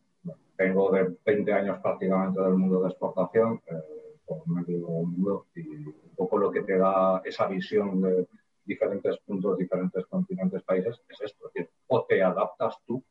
vengo 0.57 0.91
de 0.91 1.15
20 1.23 1.53
años 1.53 1.79
prácticamente 1.81 2.41
del 2.41 2.55
mundo 2.55 2.81
de 2.81 2.89
exportación, 2.89 3.61
eh, 3.67 4.17
por 4.25 4.45
medio 4.47 5.45
y 5.55 5.61
un 5.61 6.15
poco 6.15 6.37
lo 6.37 6.51
que 6.51 6.63
te 6.63 6.77
da 6.77 7.21
esa 7.23 7.47
visión 7.47 8.01
de 8.01 8.27
diferentes 8.65 9.17
puntos, 9.19 9.57
diferentes 9.57 10.05
continentes, 10.07 10.63
países, 10.63 11.01
es 11.07 11.21
esto. 11.21 11.47
Es 11.47 11.53
decir, 11.53 11.69
o 11.87 12.03
te 12.03 12.21
adaptas 12.21 12.77
tú 12.85 13.01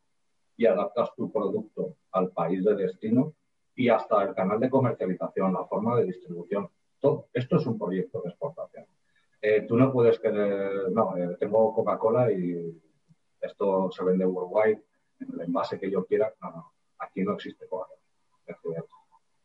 y 0.57 0.67
adaptas 0.67 1.15
tu 1.15 1.33
producto 1.33 1.97
al 2.13 2.31
país 2.31 2.65
de 2.65 2.75
destino 2.75 3.33
y 3.75 3.89
hasta 3.89 4.23
el 4.23 4.35
canal 4.35 4.61
de 4.61 4.69
comercialización, 4.69 5.55
la 5.55 5.65
forma 5.65 5.97
de 5.97 6.07
distribución. 6.07 6.69
Todo. 6.99 7.29
Esto 7.33 7.57
es 7.57 7.67
un 7.67 7.79
proyecto 7.79 8.21
de 8.23 8.31
exportación. 8.31 8.87
Eh, 9.41 9.63
tú 9.67 9.77
no 9.77 9.93
puedes 9.93 10.19
que, 10.19 10.31
no, 10.31 11.17
eh, 11.17 11.37
tengo 11.39 11.73
Coca-Cola 11.73 12.33
y 12.33 12.79
esto 13.41 13.91
se 13.91 14.05
vende 14.05 14.27
worldwide, 14.27 14.83
en 15.21 15.35
el 15.35 15.41
envase 15.43 15.79
que 15.79 15.91
yo 15.91 16.05
quiera. 16.05 16.35
No, 16.43 16.51
no 16.51 16.76
Aquí 16.99 17.23
no 17.23 17.35
existe 17.35 17.67
Coca-Cola. 17.69 18.85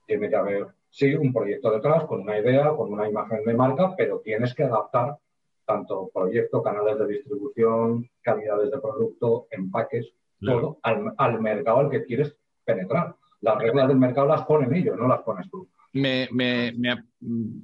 Tiene 0.05 0.29
que 0.29 0.35
haber, 0.35 0.67
sí, 0.89 1.15
un 1.15 1.31
proyecto 1.31 1.71
detrás, 1.71 2.05
con 2.05 2.21
una 2.21 2.37
idea, 2.37 2.69
con 2.69 2.91
una 2.91 3.07
imagen 3.07 3.43
de 3.43 3.53
marca, 3.53 3.95
pero 3.95 4.19
tienes 4.19 4.53
que 4.53 4.63
adaptar 4.63 5.17
tanto 5.65 6.09
proyecto, 6.13 6.61
canales 6.61 6.99
de 6.99 7.07
distribución, 7.07 8.09
calidades 8.21 8.71
de 8.71 8.79
producto, 8.79 9.47
empaques, 9.51 10.13
todo 10.39 10.79
al, 10.81 11.39
mercado 11.39 11.79
al 11.79 11.89
que 11.89 12.03
quieres 12.03 12.35
penetrar. 12.65 13.15
Las 13.41 13.57
reglas 13.57 13.87
del 13.87 13.97
mercado 13.97 14.27
las 14.27 14.43
ponen 14.43 14.73
ellos, 14.73 14.97
no 14.97 15.07
las 15.07 15.21
pones 15.21 15.49
tú. 15.49 15.67
Me, 15.93 16.29
me, 16.31 16.73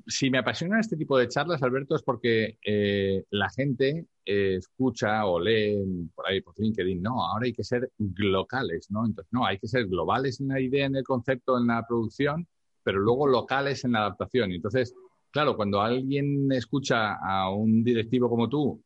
si 0.05 0.29
me 0.29 0.39
apasionan 0.39 0.81
este 0.81 0.97
tipo 0.97 1.17
de 1.17 1.29
charlas, 1.29 1.63
Alberto, 1.63 1.95
es 1.95 2.03
porque 2.03 2.57
eh, 2.65 3.23
la 3.29 3.49
gente 3.49 4.05
eh, 4.25 4.55
escucha 4.57 5.25
o 5.25 5.39
lee 5.39 6.09
por 6.13 6.27
ahí 6.27 6.41
por 6.41 6.53
LinkedIn, 6.59 7.01
no, 7.01 7.25
ahora 7.25 7.45
hay 7.45 7.53
que 7.53 7.63
ser 7.63 7.89
locales, 7.97 8.91
¿no? 8.91 9.05
Entonces, 9.05 9.31
no, 9.31 9.45
hay 9.45 9.57
que 9.57 9.67
ser 9.67 9.87
globales 9.87 10.41
en 10.41 10.49
la 10.49 10.59
idea, 10.59 10.85
en 10.85 10.97
el 10.97 11.03
concepto, 11.05 11.57
en 11.57 11.67
la 11.67 11.85
producción, 11.87 12.45
pero 12.83 12.99
luego 12.99 13.27
locales 13.27 13.85
en 13.85 13.93
la 13.93 13.99
adaptación. 13.99 14.51
Entonces, 14.51 14.93
claro, 15.31 15.55
cuando 15.55 15.79
alguien 15.79 16.51
escucha 16.51 17.13
a 17.13 17.49
un 17.49 17.83
directivo 17.83 18.29
como 18.29 18.49
tú 18.49 18.83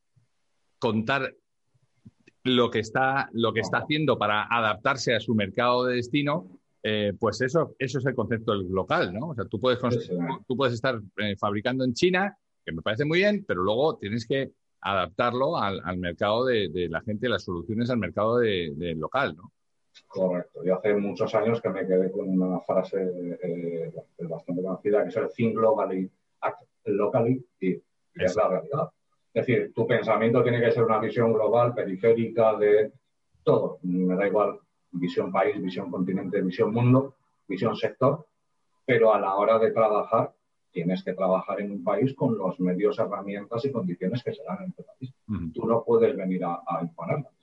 contar 0.78 1.34
lo 2.44 2.72
que 2.72 2.80
está, 2.80 3.30
lo 3.34 3.54
que 3.54 3.60
está 3.60 3.80
haciendo 3.80 4.18
para 4.18 4.48
adaptarse 4.50 5.16
a 5.16 5.20
su 5.20 5.36
mercado 5.36 5.86
de 5.86 5.96
destino, 5.96 6.60
eh, 6.84 7.14
pues 7.20 7.42
eso, 7.42 7.76
eso 7.78 8.00
es 8.00 8.06
el 8.06 8.16
concepto 8.16 8.54
del 8.54 8.68
local, 8.70 9.14
¿no? 9.14 9.30
O 9.30 9.36
sea, 9.36 9.46
tú 9.46 9.60
puedes, 9.60 9.80
tú 10.48 10.58
puedes 10.58 10.74
estar 10.74 11.00
eh, 11.18 11.36
fabricando 11.38 11.84
en 11.84 11.94
China, 11.94 12.36
que 12.66 12.72
me 12.72 12.82
parece 12.82 13.06
muy 13.06 13.20
bien, 13.20 13.46
pero 13.48 13.64
luego 13.64 13.98
tienes 13.98 14.26
que 14.26 14.52
adaptarlo 14.82 15.58
al, 15.58 15.98
mercado 15.98 16.46
de, 16.46 16.88
la 16.90 17.02
gente, 17.02 17.30
las 17.30 17.44
soluciones 17.44 17.92
al 17.92 17.98
mercado 17.98 18.40
de, 18.40 18.96
local, 18.98 19.36
¿no? 19.38 19.52
Correcto. 20.08 20.64
Yo 20.64 20.76
hace 20.76 20.96
muchos 20.96 21.36
años 21.36 21.62
que 21.62 21.70
me 21.70 21.86
quedé 21.86 22.12
con 22.12 22.28
una 22.28 22.60
frase 22.62 23.38
eh, 23.44 23.94
bastante 24.20 24.64
conocida 24.64 25.04
que 25.04 25.10
es 25.10 25.18
el 25.18 25.30
think 25.30 25.56
globally, 25.56 26.10
act 26.40 26.64
locally 26.86 27.46
y, 27.60 27.74
es 28.16 28.36
la 28.36 28.48
realidad. 28.48 28.90
Es 29.34 29.46
decir, 29.46 29.72
tu 29.74 29.86
pensamiento 29.86 30.42
tiene 30.44 30.60
que 30.60 30.72
ser 30.72 30.84
una 30.84 31.00
visión 31.00 31.32
global, 31.32 31.74
periférica 31.74 32.58
de 32.58 32.92
todo. 33.44 33.80
Me 33.84 34.16
da 34.16 34.28
igual 34.28 34.60
visión 34.92 35.32
país, 35.32 35.62
visión 35.62 35.90
continente, 35.90 36.42
visión 36.42 36.74
mundo, 36.74 37.16
visión 37.48 37.76
sector, 37.76 38.26
pero 38.86 39.14
a 39.14 39.20
la 39.20 39.36
hora 39.36 39.60
de 39.60 39.72
trabajar 39.72 40.34
tienes 40.72 41.04
que 41.04 41.14
trabajar 41.14 41.60
en 41.62 41.72
un 41.72 41.84
país 41.84 42.14
con 42.16 42.38
los 42.38 42.60
medios, 42.60 42.98
herramientas 42.98 43.66
y 43.66 43.72
condiciones 43.72 44.24
que 44.24 44.34
se 44.34 44.44
dan 44.44 44.64
en 44.64 44.72
tu 44.72 44.84
país. 44.84 45.14
Tú 45.54 45.68
no 45.68 45.84
puedes 45.84 46.16
venir 46.16 46.44
a, 46.46 46.62
a 46.66 46.82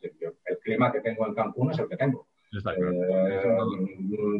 El 0.00 0.58
clima 0.58 0.90
que 0.90 1.00
tengo 1.00 1.26
en 1.26 1.34
Cancún 1.34 1.70
es 1.70 1.78
el 1.78 1.88
que 1.88 1.96
tengo. 1.96 2.26
Eh, 2.52 3.58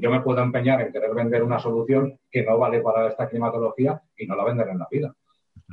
yo 0.00 0.10
me 0.10 0.20
puedo 0.22 0.42
empeñar 0.42 0.80
en 0.80 0.92
querer 0.92 1.14
vender 1.14 1.42
una 1.42 1.58
solución 1.58 2.18
que 2.30 2.42
no 2.42 2.56
vale 2.56 2.80
para 2.80 3.08
esta 3.08 3.28
climatología 3.28 4.00
y 4.16 4.26
no 4.26 4.34
la 4.34 4.44
vender 4.44 4.68
en 4.68 4.78
la 4.78 4.88
vida. 4.90 5.14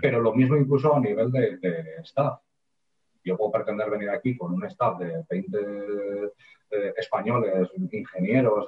Pero 0.02 0.20
lo 0.20 0.34
mismo 0.34 0.58
incluso 0.58 0.94
a 0.94 1.00
nivel 1.00 1.32
de, 1.32 1.58
de 1.58 1.84
staff. 2.04 2.40
Yo 3.24 3.38
puedo 3.38 3.52
pretender 3.52 3.90
venir 3.90 4.10
aquí 4.10 4.38
con 4.38 4.54
un 4.54 4.66
staff 4.66 5.00
de 5.00 5.24
20 5.30 5.58
eh, 6.76 6.94
españoles, 6.98 7.70
ingenieros, 7.92 8.66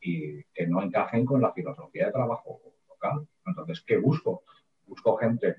y 0.00 0.42
que 0.44 0.66
no 0.66 0.82
encajen 0.82 1.26
con 1.26 1.42
la 1.42 1.52
filosofía 1.52 2.06
de 2.06 2.12
trabajo 2.12 2.60
entonces, 3.46 3.82
¿qué 3.86 3.96
busco? 3.96 4.42
Busco 4.86 5.16
gente 5.16 5.56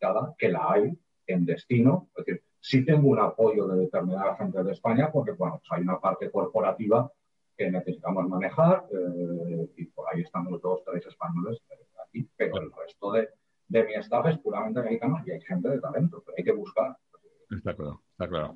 verdad 0.00 0.34
que 0.38 0.48
la 0.48 0.72
hay 0.72 0.98
en 1.26 1.44
destino. 1.44 2.08
Es 2.16 2.24
decir, 2.24 2.42
sí 2.60 2.84
tengo 2.84 3.08
un 3.08 3.18
apoyo 3.18 3.66
de 3.68 3.80
determinada 3.80 4.36
gente 4.36 4.62
de 4.62 4.72
España 4.72 5.10
porque, 5.12 5.32
bueno, 5.32 5.60
pues 5.60 5.70
hay 5.72 5.82
una 5.82 6.00
parte 6.00 6.30
corporativa 6.30 7.10
que 7.56 7.70
necesitamos 7.70 8.26
manejar 8.28 8.86
eh, 8.90 9.70
y 9.76 9.84
por 9.86 10.06
ahí 10.08 10.22
estamos 10.22 10.52
los 10.52 10.62
dos, 10.62 10.82
tres 10.84 11.04
españoles 11.06 11.60
aquí, 12.06 12.28
pero 12.36 12.58
el 12.58 12.72
resto 12.72 13.12
de, 13.12 13.28
de 13.68 13.84
mi 13.84 13.94
staff 13.94 14.26
es 14.26 14.38
puramente 14.38 14.80
americano 14.80 15.22
y 15.26 15.32
hay 15.32 15.40
gente 15.42 15.68
de 15.68 15.80
talento, 15.80 16.22
pero 16.24 16.36
hay 16.38 16.44
que 16.44 16.52
buscar. 16.52 16.96
Está 17.50 17.74
claro, 17.74 18.00
está 18.12 18.28
claro. 18.28 18.54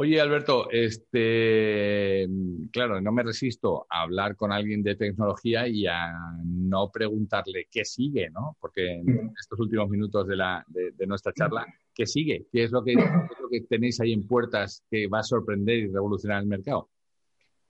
Oye, 0.00 0.20
Alberto, 0.20 0.70
este, 0.70 2.28
claro, 2.70 3.00
no 3.00 3.10
me 3.10 3.24
resisto 3.24 3.84
a 3.90 4.02
hablar 4.02 4.36
con 4.36 4.52
alguien 4.52 4.80
de 4.84 4.94
tecnología 4.94 5.66
y 5.66 5.88
a 5.88 6.12
no 6.44 6.88
preguntarle 6.92 7.66
qué 7.68 7.84
sigue, 7.84 8.30
¿no? 8.30 8.56
Porque 8.60 8.92
en 8.92 9.32
estos 9.36 9.58
últimos 9.58 9.88
minutos 9.88 10.28
de, 10.28 10.36
la, 10.36 10.64
de, 10.68 11.04
nuestra 11.08 11.32
charla, 11.32 11.66
¿qué 11.92 12.06
sigue? 12.06 12.46
¿Qué 12.52 12.62
es, 12.62 12.70
lo 12.70 12.84
que, 12.84 12.94
lo 12.94 13.48
que 13.50 13.62
tenéis 13.62 14.00
ahí 14.00 14.12
en 14.12 14.24
puertas 14.24 14.84
que 14.88 15.08
va 15.08 15.18
a 15.18 15.24
sorprender 15.24 15.78
y 15.78 15.88
revolucionar 15.88 16.42
el 16.42 16.46
mercado? 16.46 16.88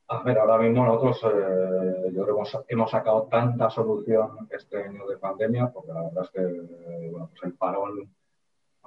A 0.08 0.22
ver, 0.22 0.36
ahora 0.36 0.58
mismo 0.58 0.84
nosotros 0.84 1.32
eh, 1.32 2.12
yo 2.14 2.28
hemos, 2.28 2.58
hemos, 2.68 2.90
sacado 2.90 3.26
tanta 3.30 3.70
solución 3.70 4.46
este 4.50 4.84
año 4.84 5.06
de 5.06 5.16
pandemia, 5.16 5.72
porque 5.72 5.94
la 5.94 6.02
verdad 6.02 6.24
es 6.24 6.30
que 6.30 7.08
bueno, 7.08 7.30
pues 7.30 7.42
el 7.44 7.54
parón 7.54 8.10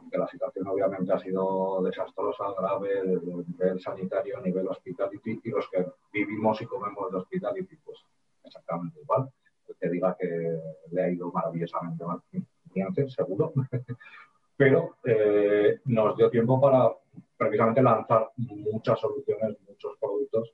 aunque 0.01 0.17
la 0.17 0.27
situación 0.27 0.67
obviamente 0.67 1.13
ha 1.13 1.19
sido 1.19 1.81
desastrosa, 1.83 2.45
grave, 2.57 2.99
a 2.99 3.03
nivel 3.03 3.79
sanitario, 3.79 4.37
a 4.37 4.41
nivel 4.41 4.67
hospitality, 4.67 5.39
y 5.43 5.49
los 5.49 5.69
que 5.69 5.85
vivimos 6.11 6.61
y 6.61 6.65
comemos 6.65 7.11
de 7.11 7.17
hospitality, 7.17 7.77
pues 7.77 7.99
exactamente 8.43 8.99
igual. 8.99 9.29
El 9.67 9.75
que 9.75 9.89
diga 9.89 10.17
que 10.19 10.59
le 10.91 11.03
ha 11.03 11.09
ido 11.09 11.31
maravillosamente 11.31 12.03
mal, 12.03 12.21
seguro. 13.09 13.53
Pero 14.57 14.97
eh, 15.03 15.79
nos 15.85 16.17
dio 16.17 16.29
tiempo 16.29 16.59
para 16.59 16.91
precisamente 17.37 17.81
lanzar 17.81 18.31
muchas 18.37 18.99
soluciones, 18.99 19.57
muchos 19.67 19.97
productos 19.99 20.53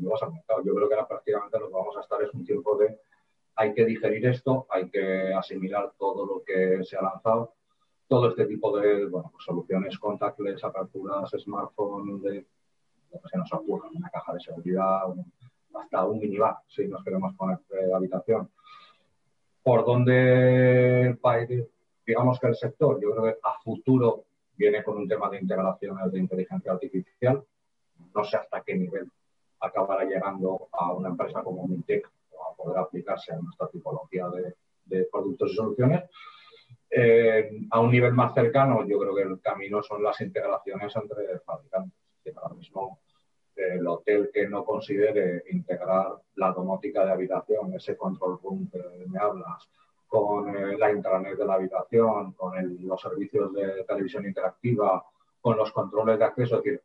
nuevos 0.00 0.22
al 0.22 0.32
mercado. 0.32 0.62
Yo 0.64 0.74
creo 0.74 0.88
que 0.88 0.94
ahora 0.94 1.08
prácticamente 1.08 1.58
que 1.58 1.64
vamos 1.64 1.96
a 1.96 2.00
estar 2.00 2.20
es 2.22 2.32
un 2.34 2.44
tiempo 2.44 2.76
de 2.76 2.98
hay 3.54 3.74
que 3.74 3.84
digerir 3.84 4.26
esto, 4.26 4.66
hay 4.70 4.88
que 4.88 5.32
asimilar 5.32 5.92
todo 5.98 6.26
lo 6.26 6.44
que 6.44 6.84
se 6.84 6.96
ha 6.96 7.02
lanzado 7.02 7.54
todo 8.08 8.30
este 8.30 8.46
tipo 8.46 8.76
de 8.78 9.06
bueno, 9.06 9.30
pues 9.30 9.44
soluciones 9.44 9.98
contactless, 9.98 10.64
aperturas, 10.64 11.30
smartphone, 11.38 12.22
de 12.22 12.46
lo 13.12 13.20
que 13.20 13.28
se 13.28 13.38
nos 13.38 13.52
ocurra, 13.52 13.88
una 13.94 14.08
caja 14.08 14.32
de 14.32 14.40
seguridad, 14.40 15.02
hasta 15.74 16.04
un 16.06 16.18
minibar, 16.18 16.56
si 16.66 16.86
nos 16.88 17.04
queremos 17.04 17.34
poner 17.36 17.58
de 17.68 17.94
habitación. 17.94 18.50
¿Por 19.62 19.84
dónde 19.84 21.18
va 21.24 21.42
ir, 21.42 21.68
digamos 22.06 22.40
que 22.40 22.46
el 22.46 22.56
sector? 22.56 22.98
Yo 23.00 23.10
creo 23.10 23.24
que 23.24 23.38
a 23.42 23.60
futuro 23.62 24.24
viene 24.56 24.82
con 24.82 24.96
un 24.96 25.06
tema 25.06 25.28
de 25.28 25.40
integraciones 25.40 26.10
de 26.10 26.18
inteligencia 26.18 26.72
artificial. 26.72 27.44
No 28.14 28.24
sé 28.24 28.38
hasta 28.38 28.62
qué 28.62 28.74
nivel 28.74 29.10
acabará 29.60 30.04
llegando 30.04 30.68
a 30.72 30.92
una 30.92 31.10
empresa 31.10 31.42
como 31.42 31.66
Mintec 31.66 32.06
a 32.06 32.54
poder 32.56 32.78
aplicarse 32.78 33.32
a 33.32 33.38
nuestra 33.38 33.68
tipología 33.68 34.28
de, 34.28 34.54
de 34.86 35.08
productos 35.10 35.52
y 35.52 35.54
soluciones 35.56 36.04
eh, 36.90 37.50
a 37.70 37.80
un 37.80 37.90
nivel 37.90 38.12
más 38.12 38.34
cercano, 38.34 38.86
yo 38.86 38.98
creo 38.98 39.14
que 39.14 39.22
el 39.22 39.40
camino 39.40 39.82
son 39.82 40.02
las 40.02 40.20
integraciones 40.20 40.94
entre 40.96 41.38
fabricantes. 41.40 41.98
ahora 42.36 42.54
mismo, 42.54 43.00
el 43.54 43.86
hotel 43.86 44.30
que 44.32 44.48
no 44.48 44.64
considere 44.64 45.42
integrar 45.50 46.12
la 46.36 46.52
domótica 46.52 47.04
de 47.04 47.12
habitación, 47.12 47.74
ese 47.74 47.96
control 47.96 48.38
room 48.42 48.70
que 48.70 48.80
me 49.08 49.18
hablas, 49.18 49.68
con 50.06 50.56
eh, 50.56 50.78
la 50.78 50.90
intranet 50.90 51.36
de 51.36 51.44
la 51.44 51.54
habitación, 51.54 52.32
con 52.32 52.54
los 52.86 53.00
servicios 53.00 53.52
de 53.52 53.84
televisión 53.84 54.24
interactiva, 54.24 55.04
con 55.40 55.56
los 55.56 55.70
controles 55.72 56.18
de 56.18 56.24
acceso, 56.24 56.58
es 56.58 56.64
decir, 56.64 56.82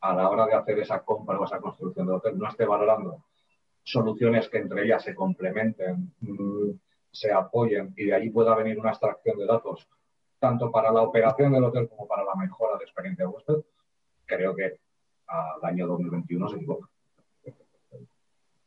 a 0.00 0.14
la 0.14 0.28
hora 0.30 0.46
de 0.46 0.54
hacer 0.54 0.78
esa 0.78 1.02
compra 1.02 1.38
o 1.38 1.44
esa 1.44 1.60
construcción 1.60 2.06
de 2.06 2.12
hotel, 2.14 2.38
no 2.38 2.48
esté 2.48 2.64
valorando 2.64 3.24
soluciones 3.82 4.48
que 4.48 4.58
entre 4.58 4.84
ellas 4.84 5.02
se 5.02 5.14
complementen, 5.14 6.14
mm, 6.20 6.70
se 7.12 7.32
apoyen 7.32 7.92
y 7.96 8.06
de 8.06 8.14
ahí 8.14 8.30
pueda 8.30 8.54
venir 8.54 8.78
una 8.78 8.90
extracción 8.90 9.38
de 9.38 9.46
datos, 9.46 9.88
tanto 10.38 10.70
para 10.70 10.92
la 10.92 11.02
operación 11.02 11.52
del 11.52 11.64
hotel 11.64 11.88
como 11.88 12.06
para 12.06 12.24
la 12.24 12.34
mejora 12.34 12.78
de 12.78 12.84
experiencia 12.84 13.24
de 13.24 13.30
huésped, 13.30 13.64
creo 14.24 14.54
que 14.54 14.78
al 15.26 15.64
año 15.64 15.86
2021 15.86 16.48
se 16.48 16.56
equivoca. 16.56 16.88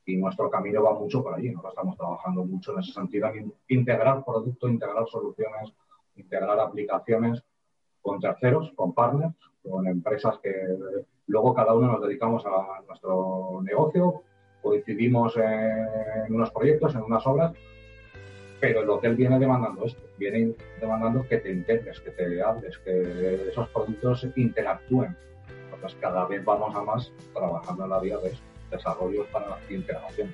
Y 0.05 0.17
nuestro 0.17 0.49
camino 0.49 0.83
va 0.83 0.93
mucho 0.93 1.23
por 1.23 1.33
allí, 1.33 1.47
estamos 1.47 1.95
trabajando 1.95 2.43
mucho 2.43 2.73
en 2.73 2.79
ese 2.79 2.91
sentido, 2.91 3.27
en 3.27 3.53
integrar 3.69 4.23
productos, 4.25 4.69
integrar 4.69 5.07
soluciones, 5.07 5.73
integrar 6.15 6.59
aplicaciones 6.59 7.41
con 8.01 8.19
terceros, 8.19 8.71
con 8.75 8.93
partners, 8.93 9.35
con 9.63 9.87
empresas 9.87 10.37
que 10.39 10.53
luego 11.27 11.53
cada 11.53 11.73
uno 11.73 11.93
nos 11.93 12.01
dedicamos 12.01 12.45
a 12.45 12.81
nuestro 12.85 13.61
negocio, 13.63 14.23
coincidimos 14.61 15.37
en 15.37 16.33
unos 16.33 16.51
proyectos, 16.51 16.95
en 16.95 17.01
unas 17.01 17.25
obras, 17.25 17.53
pero 18.63 18.81
el 18.81 18.89
hotel 18.89 19.15
viene 19.15 19.37
demandando 19.39 19.83
esto, 19.83 20.01
viene 20.17 20.53
demandando 20.79 21.27
que 21.27 21.37
te 21.37 21.51
integres, 21.51 21.99
que 21.99 22.11
te 22.11 22.41
hables, 22.41 22.77
que 22.77 23.49
esos 23.49 23.67
productos 23.67 24.25
interactúen. 24.37 25.17
Entonces 25.65 25.99
cada 25.99 26.25
vez 26.27 26.45
vamos 26.45 26.73
a 26.73 26.81
más 26.81 27.11
trabajando 27.33 27.83
en 27.83 27.89
la 27.89 27.99
vía 27.99 28.17
de 28.19 28.31
desarrollos 28.71 29.27
para 29.33 29.59
integración. 29.69 30.33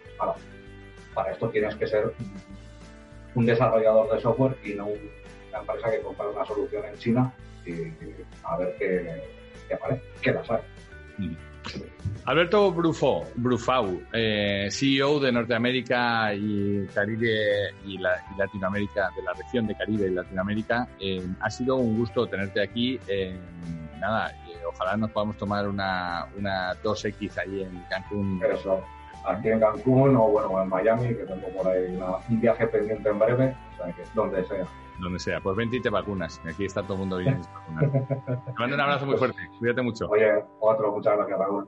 para 1.16 1.32
esto 1.32 1.50
tienes 1.50 1.74
que 1.74 1.88
ser 1.88 2.14
un 3.34 3.48
desarrollador 3.48 4.14
de 4.14 4.22
software 4.22 4.56
y 4.64 4.76
no 4.76 4.86
una 4.86 5.60
empresa 5.62 5.90
que 5.90 6.02
compra 6.02 6.30
una 6.30 6.46
solución 6.46 6.86
en 6.86 6.98
China 7.00 7.34
y, 7.66 7.72
a 8.44 8.58
ver 8.58 8.76
qué, 8.78 9.74
aparece, 9.74 10.04
qué 10.22 10.34
las 10.34 10.52
hay. 10.52 10.62
Mm. 11.18 11.49
Alberto 12.26 12.72
Brufau, 12.72 14.02
eh, 14.14 14.68
CEO 14.72 15.20
de 15.20 15.32
Norteamérica 15.32 16.34
y 16.34 16.86
Caribe 16.94 17.72
y, 17.86 17.98
Latinoamérica, 17.98 19.10
de 19.16 19.24
la 19.24 19.34
región 19.34 19.66
de 19.66 19.76
Caribe 19.76 20.08
y 20.08 20.12
Latinoamérica. 20.12 20.88
Eh, 21.00 21.26
ha 21.40 21.50
sido 21.50 21.78
un 21.78 21.98
gusto 21.98 22.28
tenerte 22.28 22.62
aquí. 22.62 23.00
nada, 24.00 24.32
ojalá 24.68 24.96
nos 24.98 25.12
podamos 25.12 25.38
tomar 25.38 25.68
una, 25.68 26.28
una 26.38 26.74
2X 26.84 27.38
ahí 27.40 27.64
en 27.64 27.84
Cancún. 27.90 28.42
Eso, 28.54 28.84
aquí 29.26 29.50
en 29.50 29.60
Cancún 29.60 30.16
o 30.16 30.30
bueno, 30.30 30.62
en 30.62 30.70
Miami, 30.70 31.08
que 31.08 31.26
tengo 31.26 31.48
por 31.50 31.68
ahí 31.68 31.98
un 32.30 32.42
viaje 32.42 32.68
pendiente 32.68 33.10
en 33.10 33.20
breve, 33.20 33.56
o 33.74 33.84
sea, 33.84 33.94
que 33.94 34.04
donde 34.14 34.46
sea 34.46 34.68
donde 35.00 35.20
sea. 35.20 35.42
Pues 35.42 35.56
vente 35.56 35.78
y 35.78 35.82
te 35.82 35.90
vacunas. 35.90 36.42
Aquí 36.46 36.66
está 36.66 36.84
todo 36.84 36.94
el 36.94 37.00
mundo 37.00 37.18
bien 37.18 37.42
Te 37.80 38.54
mando 38.58 38.76
un 38.76 38.82
abrazo 38.82 39.06
muy 39.06 39.18
fuerte. 39.18 39.38
Cuídate 39.60 39.82
mucho. 39.82 40.08
Oye, 40.10 40.44
otro, 40.60 40.92
muchas 40.92 41.18
gracias, 41.18 41.40
Raúl. 41.40 41.68